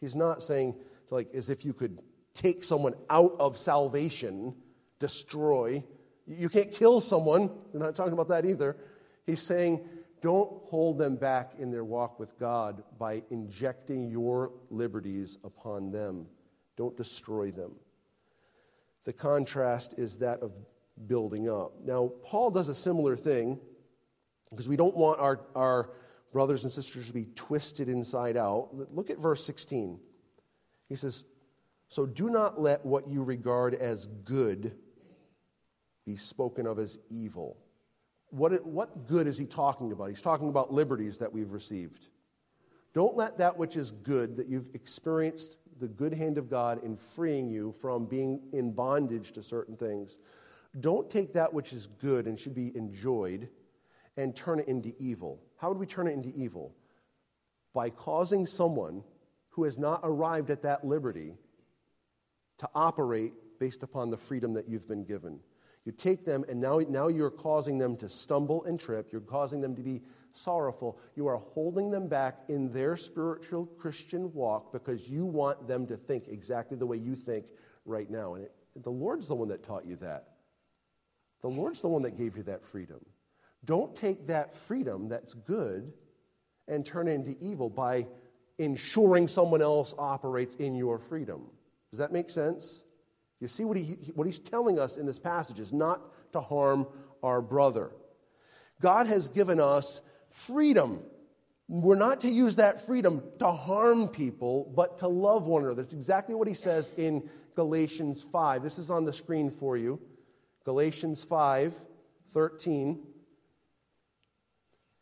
[0.00, 0.74] He's not saying
[1.10, 1.98] like as if you could
[2.34, 4.54] take someone out of salvation,
[4.98, 5.82] destroy.
[6.26, 7.50] You can't kill someone.
[7.72, 8.76] We're not talking about that either.
[9.26, 9.88] He's saying,
[10.20, 16.26] don't hold them back in their walk with God by injecting your liberties upon them.
[16.76, 17.72] Don't destroy them.
[19.04, 20.52] The contrast is that of
[21.06, 21.72] building up.
[21.84, 23.60] Now, Paul does a similar thing
[24.50, 25.90] because we don't want our, our
[26.32, 28.70] brothers and sisters to be twisted inside out.
[28.92, 30.00] Look at verse 16.
[30.88, 31.24] He says,
[31.88, 34.72] So do not let what you regard as good
[36.04, 37.58] be spoken of as evil.
[38.30, 40.08] What, what good is he talking about?
[40.08, 42.08] He's talking about liberties that we've received.
[42.94, 46.96] Don't let that which is good, that you've experienced the good hand of God in
[46.96, 50.20] freeing you from being in bondage to certain things,
[50.80, 53.48] don't take that which is good and should be enjoyed
[54.16, 55.40] and turn it into evil.
[55.56, 56.74] How would we turn it into evil?
[57.74, 59.02] By causing someone
[59.56, 61.32] who has not arrived at that liberty
[62.58, 65.40] to operate based upon the freedom that you've been given.
[65.86, 69.08] You take them, and now, now you're causing them to stumble and trip.
[69.10, 70.02] You're causing them to be
[70.34, 70.98] sorrowful.
[71.14, 75.96] You are holding them back in their spiritual Christian walk because you want them to
[75.96, 77.46] think exactly the way you think
[77.86, 78.34] right now.
[78.34, 80.34] And it, the Lord's the one that taught you that.
[81.40, 83.00] The Lord's the one that gave you that freedom.
[83.64, 85.94] Don't take that freedom that's good
[86.68, 88.06] and turn it into evil by
[88.58, 91.42] ensuring someone else operates in your freedom.
[91.90, 92.84] Does that make sense?
[93.40, 96.00] You see what, he, what he's telling us in this passage is not
[96.32, 96.86] to harm
[97.22, 97.90] our brother.
[98.80, 101.00] God has given us freedom.
[101.68, 105.82] We're not to use that freedom to harm people, but to love one another.
[105.82, 108.62] That's exactly what he says in Galatians 5.
[108.62, 110.00] This is on the screen for you.
[110.64, 111.74] Galatians 5
[112.30, 113.00] 13.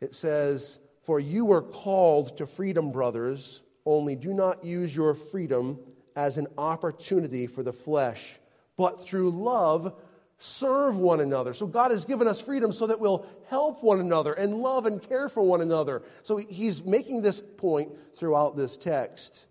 [0.01, 5.79] It says, For you were called to freedom, brothers, only do not use your freedom
[6.17, 8.41] as an opportunity for the flesh,
[8.77, 9.95] but through love
[10.39, 11.53] serve one another.
[11.53, 15.07] So God has given us freedom so that we'll help one another and love and
[15.07, 16.03] care for one another.
[16.23, 19.47] So he's making this point throughout this text.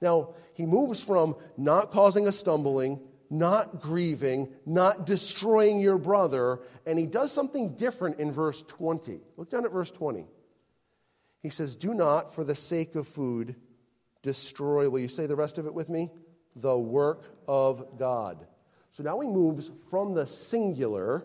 [0.00, 6.98] Now, he moves from not causing a stumbling, not grieving, not destroying your brother, and
[6.98, 9.20] he does something different in verse 20.
[9.36, 10.26] Look down at verse 20.
[11.46, 13.54] He says, Do not, for the sake of food,
[14.20, 16.10] destroy, will you say the rest of it with me?
[16.56, 18.48] The work of God.
[18.90, 21.24] So now he moves from the singular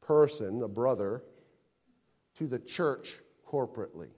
[0.00, 1.22] person, the brother,
[2.38, 4.08] to the church corporately.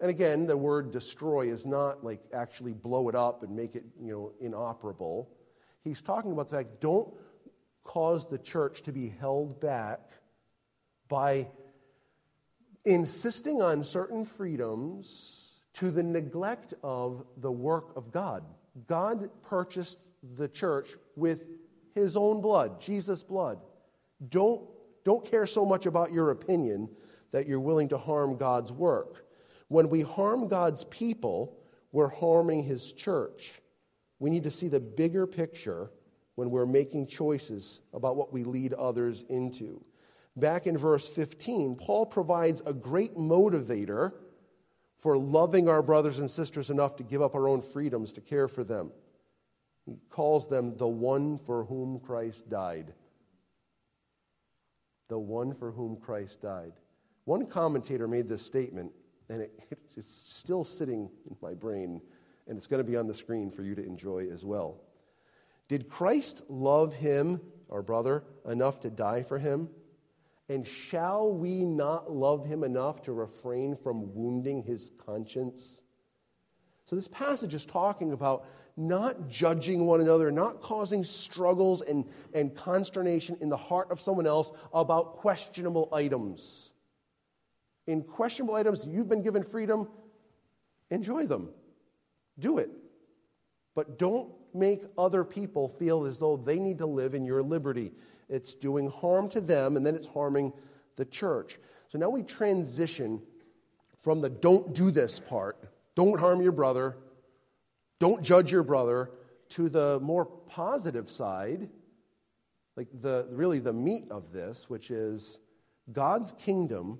[0.00, 3.84] And again, the word destroy is not like actually blow it up and make it,
[4.00, 5.28] you know, inoperable.
[5.84, 7.12] He's talking about the fact don't
[7.84, 10.08] cause the church to be held back
[11.06, 11.48] by
[12.86, 18.44] insisting on certain freedoms to the neglect of the work of God.
[18.86, 19.98] God purchased
[20.38, 21.44] the church with
[21.94, 23.58] his own blood, Jesus' blood.
[24.28, 24.62] Don't,
[25.04, 26.88] don't care so much about your opinion
[27.32, 29.26] that you're willing to harm God's work.
[29.68, 31.58] When we harm God's people,
[31.92, 33.60] we're harming his church.
[34.18, 35.90] We need to see the bigger picture
[36.36, 39.82] when we're making choices about what we lead others into.
[40.36, 44.12] Back in verse 15, Paul provides a great motivator
[44.98, 48.46] for loving our brothers and sisters enough to give up our own freedoms to care
[48.48, 48.90] for them.
[49.86, 52.92] He calls them the one for whom Christ died.
[55.08, 56.72] The one for whom Christ died.
[57.24, 58.92] One commentator made this statement,
[59.30, 62.02] and it, it's still sitting in my brain,
[62.46, 64.82] and it's going to be on the screen for you to enjoy as well.
[65.68, 69.68] Did Christ love him, our brother, enough to die for him?
[70.48, 75.82] And shall we not love him enough to refrain from wounding his conscience?
[76.84, 82.54] So, this passage is talking about not judging one another, not causing struggles and, and
[82.54, 86.72] consternation in the heart of someone else about questionable items.
[87.88, 89.88] In questionable items, you've been given freedom,
[90.90, 91.50] enjoy them.
[92.38, 92.70] Do it.
[93.74, 97.92] But don't make other people feel as though they need to live in your liberty.
[98.28, 100.52] It's doing harm to them, and then it's harming
[100.96, 101.58] the church.
[101.88, 103.22] So now we transition
[103.98, 105.56] from the don't do this part
[105.96, 106.96] don't harm your brother.
[107.98, 109.10] Don't judge your brother.
[109.50, 111.68] To the more positive side,
[112.76, 115.38] like the really the meat of this, which is
[115.92, 116.98] God's kingdom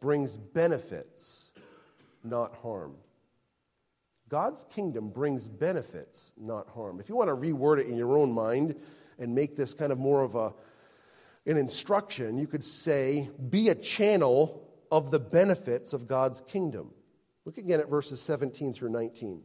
[0.00, 1.50] brings benefits,
[2.24, 2.94] not harm.
[4.28, 7.00] God's kingdom brings benefits, not harm.
[7.00, 8.76] If you want to reword it in your own mind
[9.18, 10.52] and make this kind of more of a,
[11.46, 16.90] an instruction, you could say, be a channel of the benefits of God's kingdom.
[17.44, 19.42] Look again at verses 17 through 19.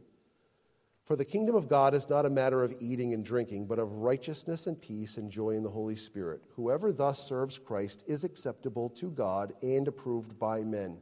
[1.04, 3.92] For the kingdom of God is not a matter of eating and drinking, but of
[3.92, 6.42] righteousness and peace and joy in the Holy Spirit.
[6.56, 10.98] Whoever thus serves Christ is acceptable to God and approved by men.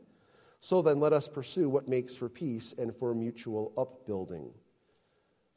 [0.58, 4.50] So then, let us pursue what makes for peace and for mutual upbuilding.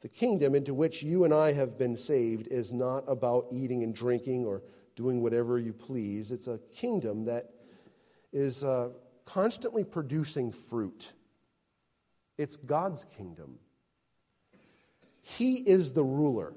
[0.02, 3.94] The kingdom into which you and I have been saved is not about eating and
[3.94, 4.62] drinking or
[4.94, 6.30] doing whatever you please.
[6.30, 7.50] It's a kingdom that
[8.32, 8.90] is uh,
[9.24, 11.12] constantly producing fruit
[12.38, 13.58] it's God's kingdom.
[15.22, 16.54] He is the ruler,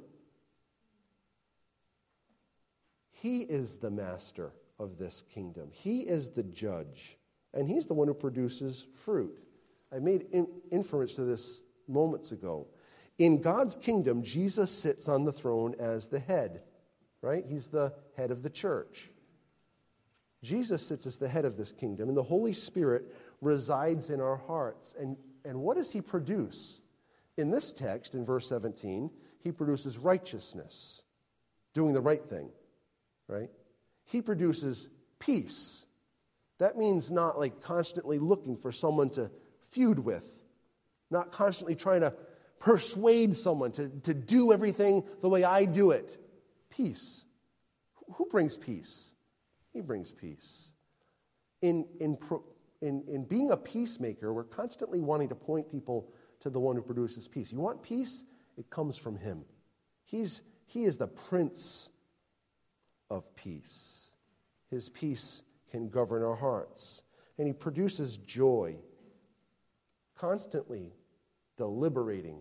[3.12, 5.70] He is the master of this kingdom.
[5.72, 7.18] He is the judge,
[7.54, 9.40] and He's the one who produces fruit.
[9.92, 12.68] I made in- inference to this moments ago.
[13.20, 16.64] In God's kingdom, Jesus sits on the throne as the head,
[17.22, 17.46] right?
[17.48, 19.12] He's the head of the church.
[20.42, 24.38] Jesus sits as the head of this kingdom, and the Holy Spirit resides in our
[24.38, 24.96] hearts.
[24.98, 26.82] And and what does he produce?
[27.38, 29.10] In this text, in verse 17,
[29.40, 31.04] he produces righteousness,
[31.74, 32.50] doing the right thing,
[33.28, 33.50] right?
[34.06, 34.90] He produces
[35.20, 35.86] peace.
[36.58, 39.32] That means not like constantly looking for someone to
[39.70, 40.44] feud with,
[41.10, 42.14] not constantly trying to
[42.60, 46.20] persuade someone to, to do everything the way I do it.
[46.70, 47.26] Peace.
[48.16, 49.14] Who brings peace?
[49.74, 50.72] He brings peace.
[51.62, 52.18] In, in
[52.82, 56.10] in, in being a peacemaker, we're constantly wanting to point people
[56.42, 57.52] to the one who produces peace.
[57.52, 58.24] You want peace?
[58.58, 59.44] It comes from him.
[60.06, 61.90] He's, he is the prince
[63.10, 64.12] of peace.
[64.70, 67.04] His peace can govern our hearts.
[67.38, 68.78] And he produces joy,
[70.18, 70.94] constantly
[71.58, 72.40] deliberating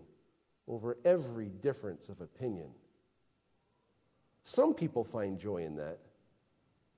[0.69, 2.69] over every difference of opinion.
[4.43, 5.99] Some people find joy in that.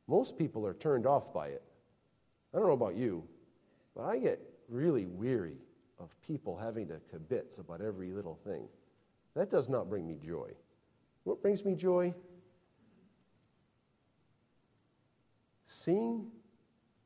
[0.08, 1.64] Most people are turned off by it.
[2.54, 3.24] I don't know about you,
[3.96, 5.58] but I get really weary
[6.00, 8.68] of people having to kibitz about every little thing.
[9.36, 10.52] That does not bring me joy.
[11.24, 12.14] What brings me joy?
[15.66, 16.28] Seeing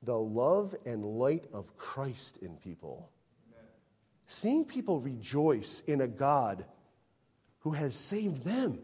[0.02, 3.10] the love and light of Christ in people.
[4.28, 6.66] Seeing people rejoice in a God
[7.60, 8.80] who has saved them.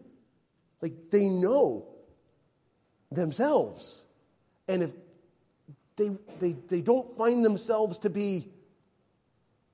[0.82, 1.88] Like they know
[3.12, 4.04] themselves.
[4.68, 4.92] And if
[5.96, 8.48] they, they, they don't find themselves to be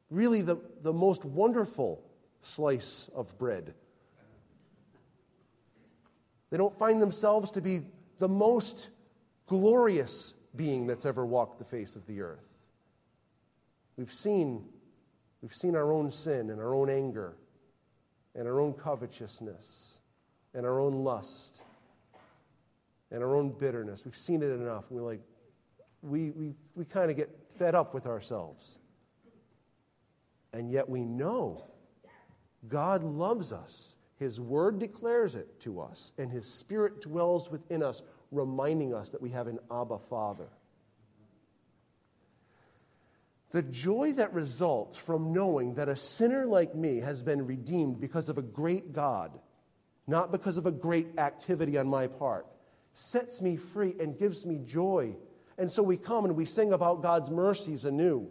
[0.10, 2.04] really the, the most wonderful
[2.42, 3.74] slice of bread,
[6.50, 7.82] they don't find themselves to be
[8.20, 8.90] the most
[9.46, 12.48] glorious being that's ever walked the face of the earth.
[13.96, 14.66] We've seen,
[15.48, 17.38] we've seen our own sin and our own anger
[18.36, 20.02] and our own covetousness
[20.54, 21.62] and our own lust
[23.12, 24.04] and our own bitterness.
[24.04, 24.84] We've seen it enough.
[24.90, 25.22] We're like,
[26.02, 28.80] we, we, we kind of get fed up with ourselves.
[30.52, 31.64] And yet we know
[32.68, 33.96] God loves us.
[34.20, 39.22] His word declares it to us, and His Spirit dwells within us, reminding us that
[39.22, 40.50] we have an Abba Father.
[43.52, 48.28] The joy that results from knowing that a sinner like me has been redeemed because
[48.28, 49.40] of a great God,
[50.06, 52.46] not because of a great activity on my part,
[52.94, 55.16] sets me free and gives me joy.
[55.58, 58.30] And so we come and we sing about God's mercies anew.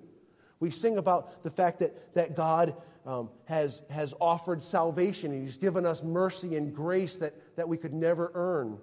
[0.60, 5.58] We sing about the fact that, that God um, has, has offered salvation and He's
[5.58, 8.78] given us mercy and grace that, that we could never earn.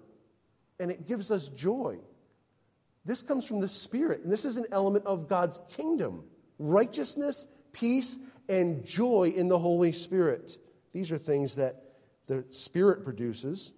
[0.79, 1.99] And it gives us joy.
[3.05, 6.23] This comes from the Spirit, and this is an element of God's kingdom
[6.59, 10.57] righteousness, peace, and joy in the Holy Spirit.
[10.93, 11.83] These are things that
[12.27, 13.73] the Spirit produces.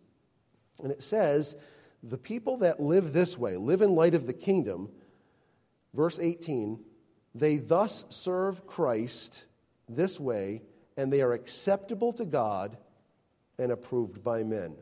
[0.83, 1.55] And it says,
[2.03, 4.89] the people that live this way, live in light of the kingdom,
[5.93, 6.79] verse 18,
[7.33, 9.45] they thus serve Christ
[9.89, 10.61] this way,
[10.97, 12.77] and they are acceptable to God
[13.57, 14.75] and approved by men.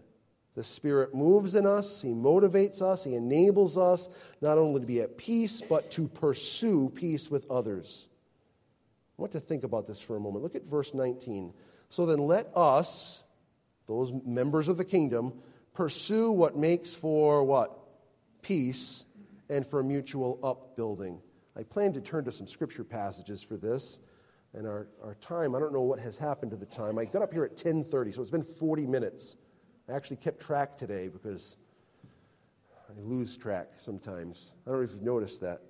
[0.55, 4.09] The Spirit moves in us, He motivates us, He enables us
[4.41, 8.07] not only to be at peace, but to pursue peace with others.
[9.17, 10.43] I want to think about this for a moment.
[10.43, 11.53] Look at verse 19.
[11.89, 13.23] So then let us,
[13.87, 15.33] those members of the kingdom,
[15.73, 17.77] pursue what makes for what?
[18.41, 19.05] Peace
[19.49, 21.19] and for mutual upbuilding.
[21.55, 23.99] I plan to turn to some scripture passages for this.
[24.55, 26.99] And our, our time, I don't know what has happened to the time.
[26.99, 29.37] I got up here at 10:30, so it's been 40 minutes.
[29.89, 31.57] I actually kept track today because
[32.89, 34.53] I lose track sometimes.
[34.65, 35.61] I don't know if you've noticed that.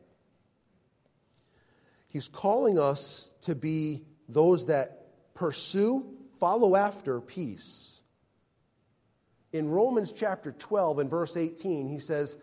[2.09, 6.05] He's calling us to be those that pursue,
[6.39, 8.01] follow after peace.
[9.51, 12.37] In Romans chapter 12 and verse 18, he says,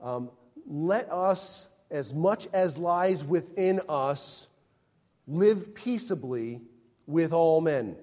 [0.00, 0.30] um,
[0.66, 4.48] Let us, as much as lies within us,
[5.28, 6.60] live peaceably
[7.06, 7.96] with all men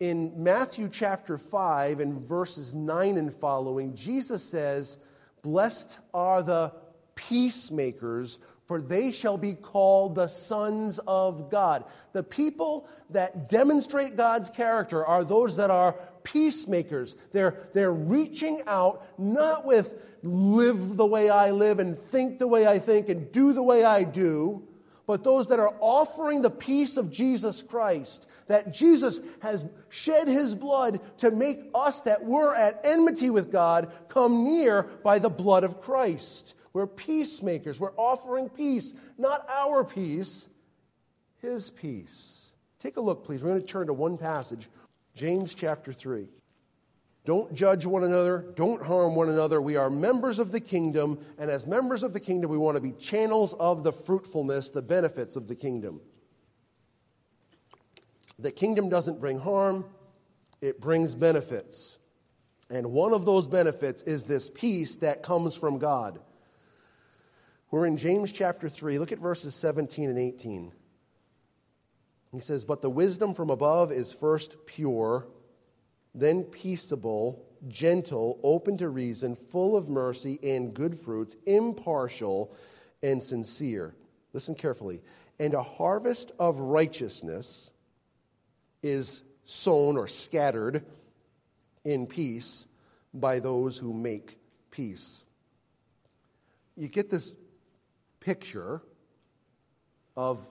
[0.00, 4.98] in Matthew chapter 5 and verses 9 and following, Jesus says,
[5.42, 6.72] Blessed are the
[7.16, 11.84] peacemakers, for they shall be called the sons of God.
[12.12, 17.16] The people that demonstrate God's character are those that are peacemakers.
[17.32, 22.68] They're, they're reaching out not with live the way I live and think the way
[22.68, 24.67] I think and do the way I do,
[25.08, 30.54] but those that are offering the peace of Jesus Christ, that Jesus has shed his
[30.54, 35.64] blood to make us that were at enmity with God come near by the blood
[35.64, 36.54] of Christ.
[36.74, 37.80] We're peacemakers.
[37.80, 40.46] We're offering peace, not our peace,
[41.40, 42.52] his peace.
[42.78, 43.42] Take a look, please.
[43.42, 44.68] We're going to turn to one passage,
[45.14, 46.28] James chapter 3.
[47.28, 48.46] Don't judge one another.
[48.56, 49.60] Don't harm one another.
[49.60, 52.80] We are members of the kingdom, and as members of the kingdom, we want to
[52.80, 56.00] be channels of the fruitfulness, the benefits of the kingdom.
[58.38, 59.84] The kingdom doesn't bring harm,
[60.62, 61.98] it brings benefits.
[62.70, 66.20] And one of those benefits is this peace that comes from God.
[67.70, 68.98] We're in James chapter 3.
[68.98, 70.72] Look at verses 17 and 18.
[72.32, 75.26] He says, But the wisdom from above is first pure
[76.14, 82.54] then peaceable, gentle, open to reason, full of mercy and good fruits, impartial,
[83.02, 83.94] and sincere.
[84.32, 85.02] Listen carefully.
[85.38, 87.72] And a harvest of righteousness
[88.82, 90.84] is sown or scattered
[91.84, 92.66] in peace
[93.14, 94.38] by those who make
[94.70, 95.24] peace.
[96.76, 97.34] You get this
[98.20, 98.82] picture
[100.16, 100.48] of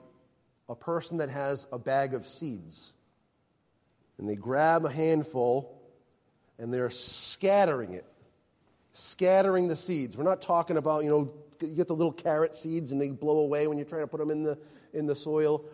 [0.70, 2.93] a person that has a bag of seeds.
[4.18, 5.82] And they grab a handful
[6.57, 8.05] and they're scattering it,
[8.93, 10.18] scattering the seeds.
[10.18, 13.39] We're not talking about, you know, you get the little carrot seeds and they blow
[13.39, 14.57] away when you're trying to put them in the,
[14.93, 15.65] in the soil.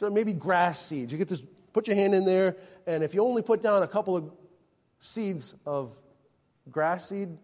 [0.00, 1.12] Maybe grass seeds.
[1.12, 1.42] You get this,
[1.74, 4.32] put your hand in there, and if you only put down a couple of
[4.98, 5.94] seeds of
[6.70, 7.38] grass seed, you're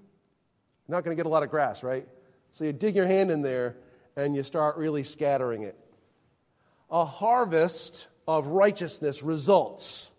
[0.89, 2.09] not going to get a lot of grass, right?
[2.53, 3.77] So you dig your hand in there
[4.17, 5.77] and you start really scattering it.
[6.91, 10.11] A harvest of righteousness results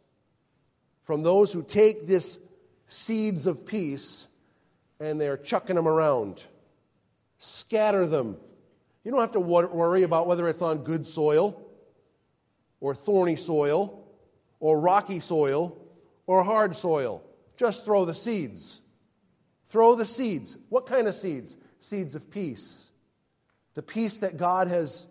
[1.08, 2.38] from those who take this
[2.88, 4.28] seeds of peace
[5.00, 6.46] and they're chucking them around.
[7.38, 8.36] Scatter them.
[9.06, 11.66] You don't have to worry about whether it's on good soil
[12.82, 14.06] or thorny soil
[14.60, 15.82] or rocky soil
[16.26, 17.24] or hard soil.
[17.56, 18.82] Just throw the seeds.
[19.64, 20.58] Throw the seeds.
[20.68, 21.56] What kind of seeds?
[21.80, 22.92] Seeds of peace.
[23.76, 25.08] The peace that God has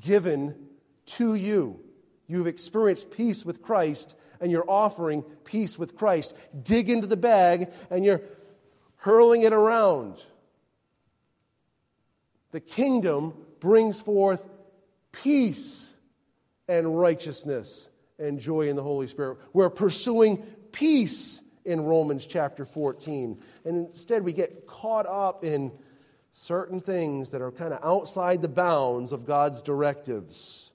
[0.00, 0.54] given
[1.06, 1.80] to you.
[2.26, 6.34] You've experienced peace with Christ, and you're offering peace with Christ.
[6.62, 8.22] Dig into the bag, and you're
[8.96, 10.22] hurling it around.
[12.50, 14.48] The kingdom brings forth
[15.12, 15.94] peace
[16.68, 17.88] and righteousness
[18.18, 19.38] and joy in the Holy Spirit.
[19.52, 20.38] We're pursuing
[20.72, 23.40] peace in Romans chapter 14.
[23.64, 25.72] And instead, we get caught up in
[26.32, 30.69] certain things that are kind of outside the bounds of God's directives.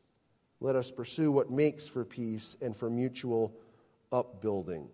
[0.59, 3.53] Let us pursue what makes for peace and for mutual
[4.11, 4.89] upbuilding.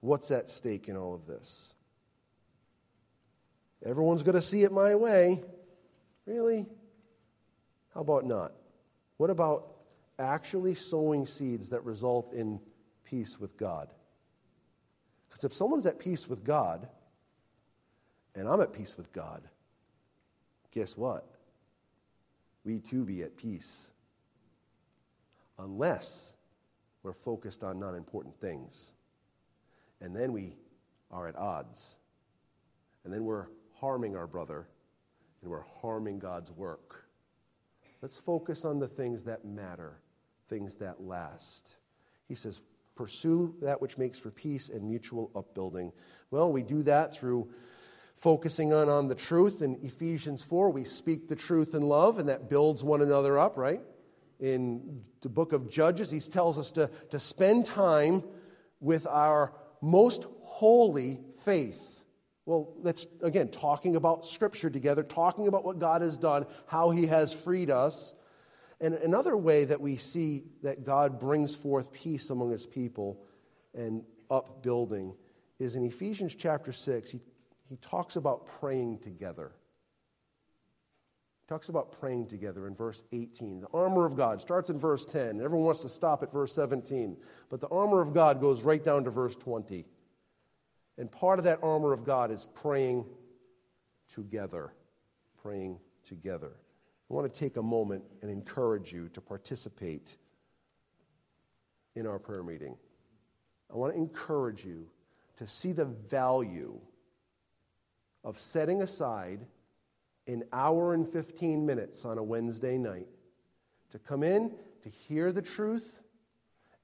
[0.00, 1.74] What's at stake in all of this?
[3.84, 5.42] Everyone's going to see it my way.
[6.26, 6.66] Really?
[7.94, 8.52] How about not?
[9.16, 9.68] What about
[10.18, 12.60] actually sowing seeds that result in
[13.04, 13.92] peace with God?
[15.28, 16.88] Because if someone's at peace with God,
[18.34, 19.42] and I'm at peace with God,
[20.72, 21.26] guess what?
[22.66, 23.90] We too be at peace.
[25.56, 26.34] Unless
[27.04, 28.92] we're focused on non important things.
[30.00, 30.56] And then we
[31.12, 31.96] are at odds.
[33.04, 34.66] And then we're harming our brother
[35.40, 37.04] and we're harming God's work.
[38.02, 40.00] Let's focus on the things that matter,
[40.48, 41.76] things that last.
[42.26, 42.60] He says,
[42.96, 45.92] pursue that which makes for peace and mutual upbuilding.
[46.32, 47.48] Well, we do that through
[48.16, 49.62] focusing on, on the truth.
[49.62, 53.56] In Ephesians 4, we speak the truth in love, and that builds one another up,
[53.56, 53.80] right?
[54.40, 58.24] In the book of Judges, he tells us to, to spend time
[58.80, 62.04] with our most holy faith.
[62.46, 67.06] Well, that's, again, talking about Scripture together, talking about what God has done, how He
[67.06, 68.14] has freed us.
[68.80, 73.20] And another way that we see that God brings forth peace among His people
[73.74, 75.14] and upbuilding
[75.58, 77.10] is in Ephesians chapter 6.
[77.10, 77.20] He,
[77.68, 79.52] he talks about praying together.
[81.40, 83.60] He talks about praying together in verse 18.
[83.60, 85.40] The armor of God starts in verse 10.
[85.40, 87.16] Everyone wants to stop at verse 17.
[87.50, 89.84] But the armor of God goes right down to verse 20.
[90.98, 93.04] And part of that armor of God is praying
[94.08, 94.72] together.
[95.42, 96.52] Praying together.
[97.10, 100.16] I want to take a moment and encourage you to participate
[101.94, 102.76] in our prayer meeting.
[103.72, 104.88] I want to encourage you
[105.38, 106.80] to see the value
[108.26, 109.46] of setting aside
[110.26, 113.08] an hour and 15 minutes on a Wednesday night
[113.92, 114.52] to come in,
[114.82, 116.02] to hear the truth,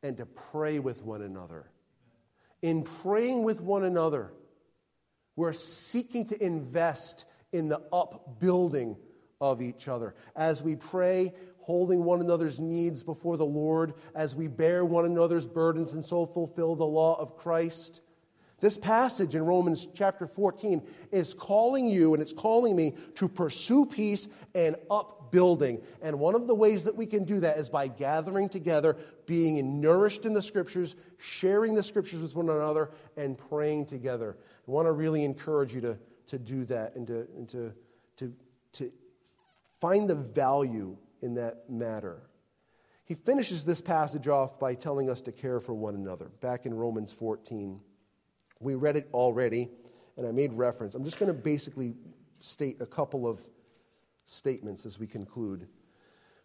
[0.02, 1.66] and to pray with one another
[2.62, 4.32] in praying with one another,
[5.34, 8.96] we're seeking to invest in the upbuilding
[9.40, 10.14] of each other.
[10.36, 15.46] As we pray, holding one another's needs before the Lord, as we bear one another's
[15.46, 18.00] burdens and so fulfill the law of Christ.
[18.62, 23.84] This passage in Romans chapter 14 is calling you and it's calling me to pursue
[23.84, 25.82] peace and upbuilding.
[26.00, 28.96] And one of the ways that we can do that is by gathering together,
[29.26, 34.36] being nourished in the scriptures, sharing the scriptures with one another, and praying together.
[34.68, 35.98] I want to really encourage you to,
[36.28, 37.72] to do that and, to, and to,
[38.18, 38.32] to,
[38.74, 38.92] to
[39.80, 42.22] find the value in that matter.
[43.06, 46.72] He finishes this passage off by telling us to care for one another, back in
[46.72, 47.80] Romans 14.
[48.62, 49.68] We read it already,
[50.16, 50.94] and I made reference.
[50.94, 51.94] I'm just going to basically
[52.40, 53.40] state a couple of
[54.24, 55.68] statements as we conclude.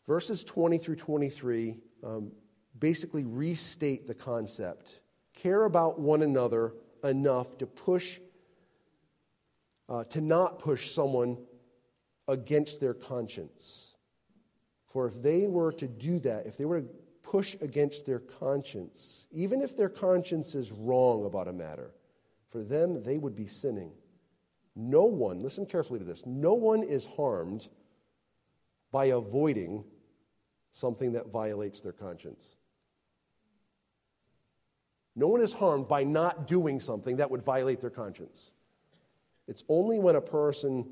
[0.08, 2.32] Verses 20 through 23 um,
[2.80, 5.02] basically restate the concept.
[5.34, 8.20] Care about one another enough to push,
[9.90, 11.38] uh, to not push someone
[12.28, 13.96] against their conscience.
[14.88, 16.88] For if they were to do that, if they were to
[17.22, 21.94] push against their conscience, even if their conscience is wrong about a matter,
[22.50, 23.92] for them they would be sinning.
[24.76, 27.68] No one, listen carefully to this, no one is harmed
[28.92, 29.84] by avoiding
[30.72, 32.56] something that violates their conscience.
[35.16, 38.52] No one is harmed by not doing something that would violate their conscience.
[39.48, 40.86] It's only when a person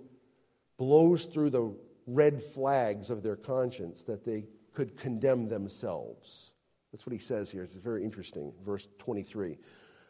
[0.78, 1.76] blows through the
[2.08, 6.52] red flags of their conscience that they could condemn themselves.
[6.92, 7.64] That's what he says here.
[7.64, 8.52] It's very interesting.
[8.66, 9.58] Verse 23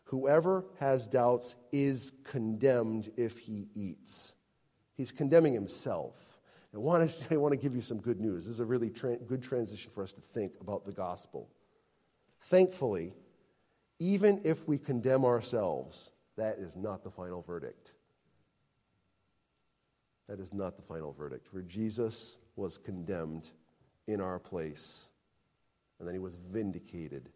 [0.05, 4.35] Whoever has doubts is condemned if he eats.
[4.95, 6.39] He's condemning himself.
[6.73, 8.45] I want to, I want to give you some good news.
[8.45, 11.49] This is a really tra- good transition for us to think about the gospel.
[12.41, 13.13] Thankfully,
[13.97, 17.93] even if we condemn ourselves, that is not the final verdict.
[20.27, 21.47] That is not the final verdict.
[21.47, 23.51] For Jesus was condemned
[24.07, 25.09] in our place,
[25.97, 27.29] and then he was vindicated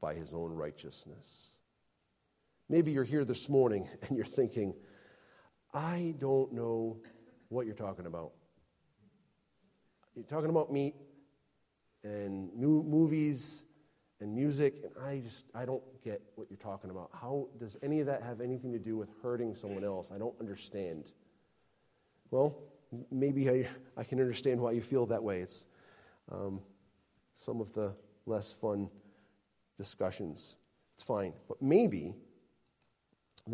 [0.00, 1.55] by his own righteousness.
[2.68, 4.74] Maybe you're here this morning and you're thinking,
[5.72, 6.98] I don't know
[7.48, 8.32] what you're talking about.
[10.14, 10.94] You're talking about meat
[12.02, 13.64] and new movies
[14.20, 17.10] and music, and I just I don't get what you're talking about.
[17.12, 20.10] How does any of that have anything to do with hurting someone else?
[20.10, 21.12] I don't understand.
[22.30, 22.56] Well,
[23.10, 25.40] maybe I, I can understand why you feel that way.
[25.40, 25.66] It's
[26.32, 26.60] um,
[27.34, 27.94] some of the
[28.24, 28.88] less fun
[29.76, 30.56] discussions.
[30.94, 31.34] It's fine.
[31.46, 32.14] But maybe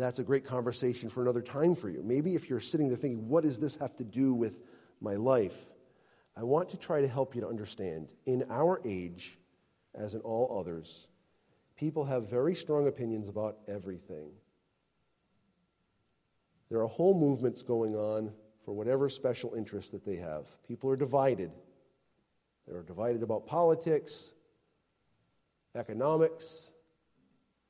[0.01, 2.01] that's a great conversation for another time for you.
[2.03, 4.61] Maybe if you're sitting there thinking, what does this have to do with
[4.99, 5.71] my life?
[6.35, 8.11] I want to try to help you to understand.
[8.25, 9.37] In our age,
[9.93, 11.07] as in all others,
[11.75, 14.31] people have very strong opinions about everything.
[16.69, 18.31] There are whole movements going on
[18.65, 20.47] for whatever special interest that they have.
[20.67, 21.51] People are divided.
[22.67, 24.33] They're divided about politics,
[25.75, 26.71] economics,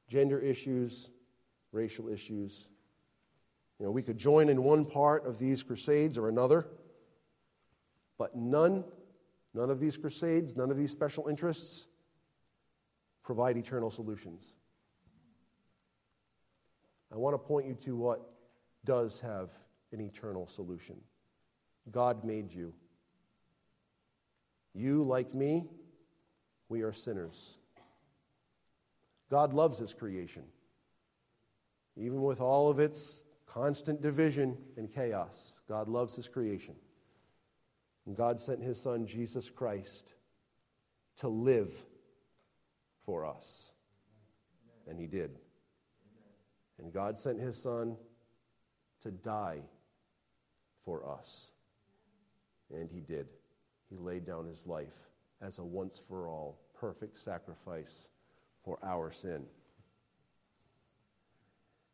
[0.07, 1.09] gender issues,
[1.73, 2.69] racial issues.
[3.79, 6.67] You know, we could join in one part of these crusades or another,
[8.17, 8.85] but none,
[9.53, 11.87] none of these crusades, none of these special interests
[13.23, 14.53] provide eternal solutions.
[17.11, 18.21] I want to point you to what
[18.85, 19.51] does have
[19.91, 20.95] an eternal solution.
[21.91, 22.73] God made you.
[24.73, 25.65] You, like me,
[26.69, 27.57] we are sinners.
[29.29, 30.43] God loves his creation
[31.95, 36.75] even with all of its constant division and chaos, God loves His creation.
[38.05, 40.13] And God sent His Son, Jesus Christ,
[41.17, 41.71] to live
[42.99, 43.71] for us.
[44.87, 45.31] And He did.
[46.79, 47.95] And God sent His Son
[49.01, 49.61] to die
[50.83, 51.51] for us.
[52.73, 53.27] And He did.
[53.89, 55.09] He laid down His life
[55.41, 58.09] as a once for all perfect sacrifice
[58.63, 59.45] for our sin.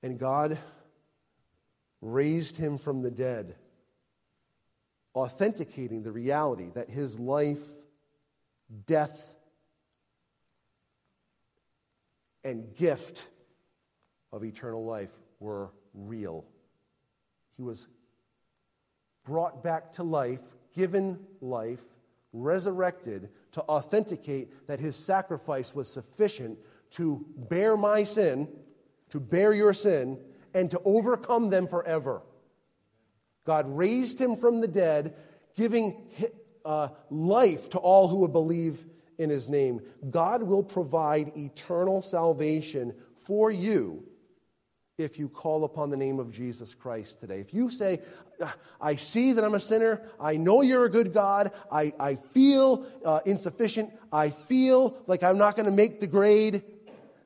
[0.01, 0.57] And God
[2.01, 3.55] raised him from the dead,
[5.15, 7.63] authenticating the reality that his life,
[8.85, 9.35] death,
[12.43, 13.27] and gift
[14.31, 16.45] of eternal life were real.
[17.57, 17.87] He was
[19.25, 20.41] brought back to life,
[20.73, 21.83] given life,
[22.31, 26.57] resurrected to authenticate that his sacrifice was sufficient
[26.91, 28.47] to bear my sin
[29.09, 30.19] to bear your sin,
[30.53, 32.21] and to overcome them forever.
[33.45, 35.15] God raised him from the dead,
[35.55, 36.07] giving
[36.65, 38.85] uh, life to all who would believe
[39.17, 39.81] in his name.
[40.09, 44.03] God will provide eternal salvation for you
[44.97, 47.39] if you call upon the name of Jesus Christ today.
[47.39, 48.01] If you say,
[48.81, 52.85] I see that I'm a sinner, I know you're a good God, I, I feel
[53.05, 56.63] uh, insufficient, I feel like I'm not going to make the grade,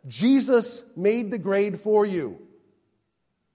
[0.08, 2.40] Jesus made the grade for you.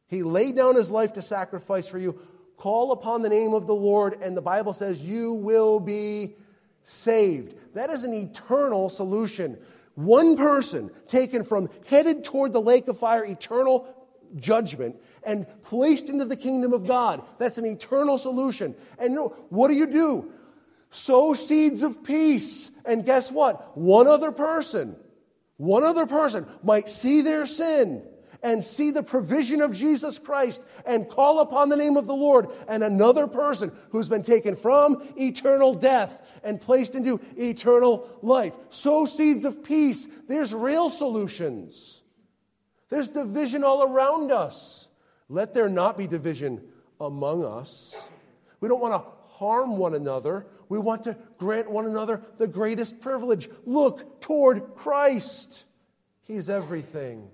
[0.06, 2.18] He laid down his life to sacrifice for you.
[2.56, 6.34] Call upon the name of the Lord, and the Bible says you will be
[6.82, 7.54] saved.
[7.74, 9.58] That is an eternal solution.
[9.94, 13.94] One person taken from headed toward the lake of fire, eternal
[14.36, 17.22] judgment, and placed into the kingdom of God.
[17.38, 18.74] That's an eternal solution.
[18.98, 20.32] And no, what do you do?
[20.90, 22.70] Sow seeds of peace.
[22.84, 23.76] And guess what?
[23.76, 24.96] One other person
[25.58, 28.02] one other person might see their sin
[28.42, 32.48] and see the provision of Jesus Christ and call upon the name of the Lord,
[32.68, 38.56] and another person who's been taken from eternal death and placed into eternal life.
[38.70, 40.06] Sow seeds of peace.
[40.28, 42.02] There's real solutions.
[42.88, 44.88] There's division all around us.
[45.28, 46.62] Let there not be division
[47.00, 48.08] among us.
[48.60, 50.46] We don't want to harm one another.
[50.68, 53.48] We want to grant one another the greatest privilege.
[53.64, 55.64] Look toward Christ.
[56.22, 57.30] He's everything.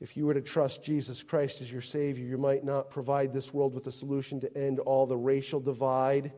[0.00, 3.52] If you were to trust Jesus Christ as your Savior, you might not provide this
[3.52, 6.32] world with a solution to end all the racial divide,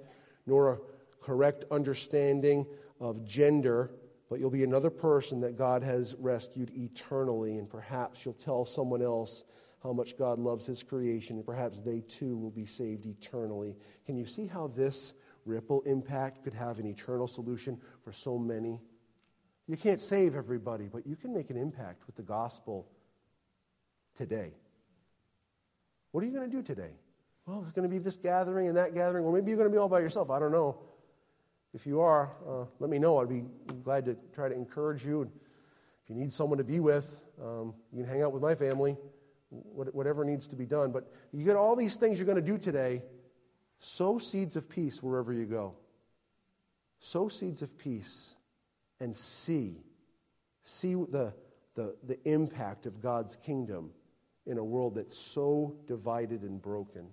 [0.46, 0.78] nor a
[1.20, 2.66] correct understanding
[3.00, 3.90] of gender,
[4.30, 9.02] but you'll be another person that God has rescued eternally, and perhaps you'll tell someone
[9.02, 9.44] else
[9.82, 13.76] how much God loves His creation, and perhaps they too will be saved eternally.
[14.06, 15.14] Can you see how this
[15.46, 18.80] ripple impact could have an eternal solution for so many?
[19.66, 22.88] You can't save everybody, but you can make an impact with the gospel
[24.16, 24.52] today.
[26.12, 26.92] What are you going to do today?
[27.46, 29.72] Well, there's going to be this gathering and that gathering, or maybe you're going to
[29.72, 30.30] be all by yourself.
[30.30, 30.78] I don't know.
[31.72, 33.18] If you are, uh, let me know.
[33.18, 33.44] I'd be
[33.84, 35.30] glad to try to encourage you.
[36.02, 38.96] If you need someone to be with, um, you can hang out with my family,
[39.50, 40.92] whatever needs to be done.
[40.92, 43.02] But you get all these things you're going to do today.
[43.80, 45.74] Sow seeds of peace wherever you go.
[47.00, 48.34] Sow seeds of peace
[49.00, 49.82] and see.
[50.62, 51.34] See the,
[51.74, 53.90] the, the impact of God's kingdom
[54.46, 57.06] in a world that's so divided and broken.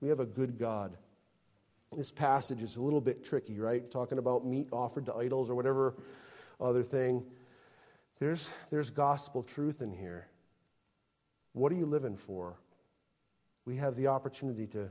[0.00, 0.96] We have a good God.
[1.96, 3.88] This passage is a little bit tricky, right?
[3.90, 5.94] Talking about meat offered to idols or whatever
[6.60, 7.24] other thing.
[8.18, 10.28] There's, there's gospel truth in here.
[11.56, 12.58] What are you living for?
[13.64, 14.90] We have the opportunity to,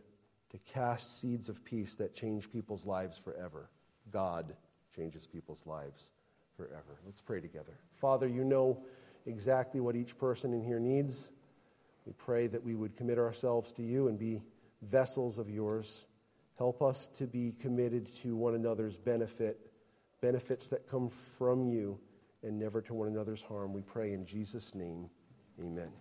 [0.49, 3.70] to cast seeds of peace that change people's lives forever.
[4.09, 4.55] God
[4.95, 6.09] changes people's lives
[6.57, 6.99] forever.
[7.05, 7.78] Let's pray together.
[7.93, 8.84] Father, you know
[9.28, 11.32] exactly what each person in here needs.
[12.07, 14.41] We pray that we would commit ourselves to you and be
[14.82, 16.07] vessels of yours.
[16.57, 19.72] Help us to be committed to one another's benefit,
[20.20, 21.99] benefits that come from you,
[22.41, 23.72] and never to one another's harm.
[23.72, 25.11] We pray in Jesus' name.
[25.61, 25.91] Amen.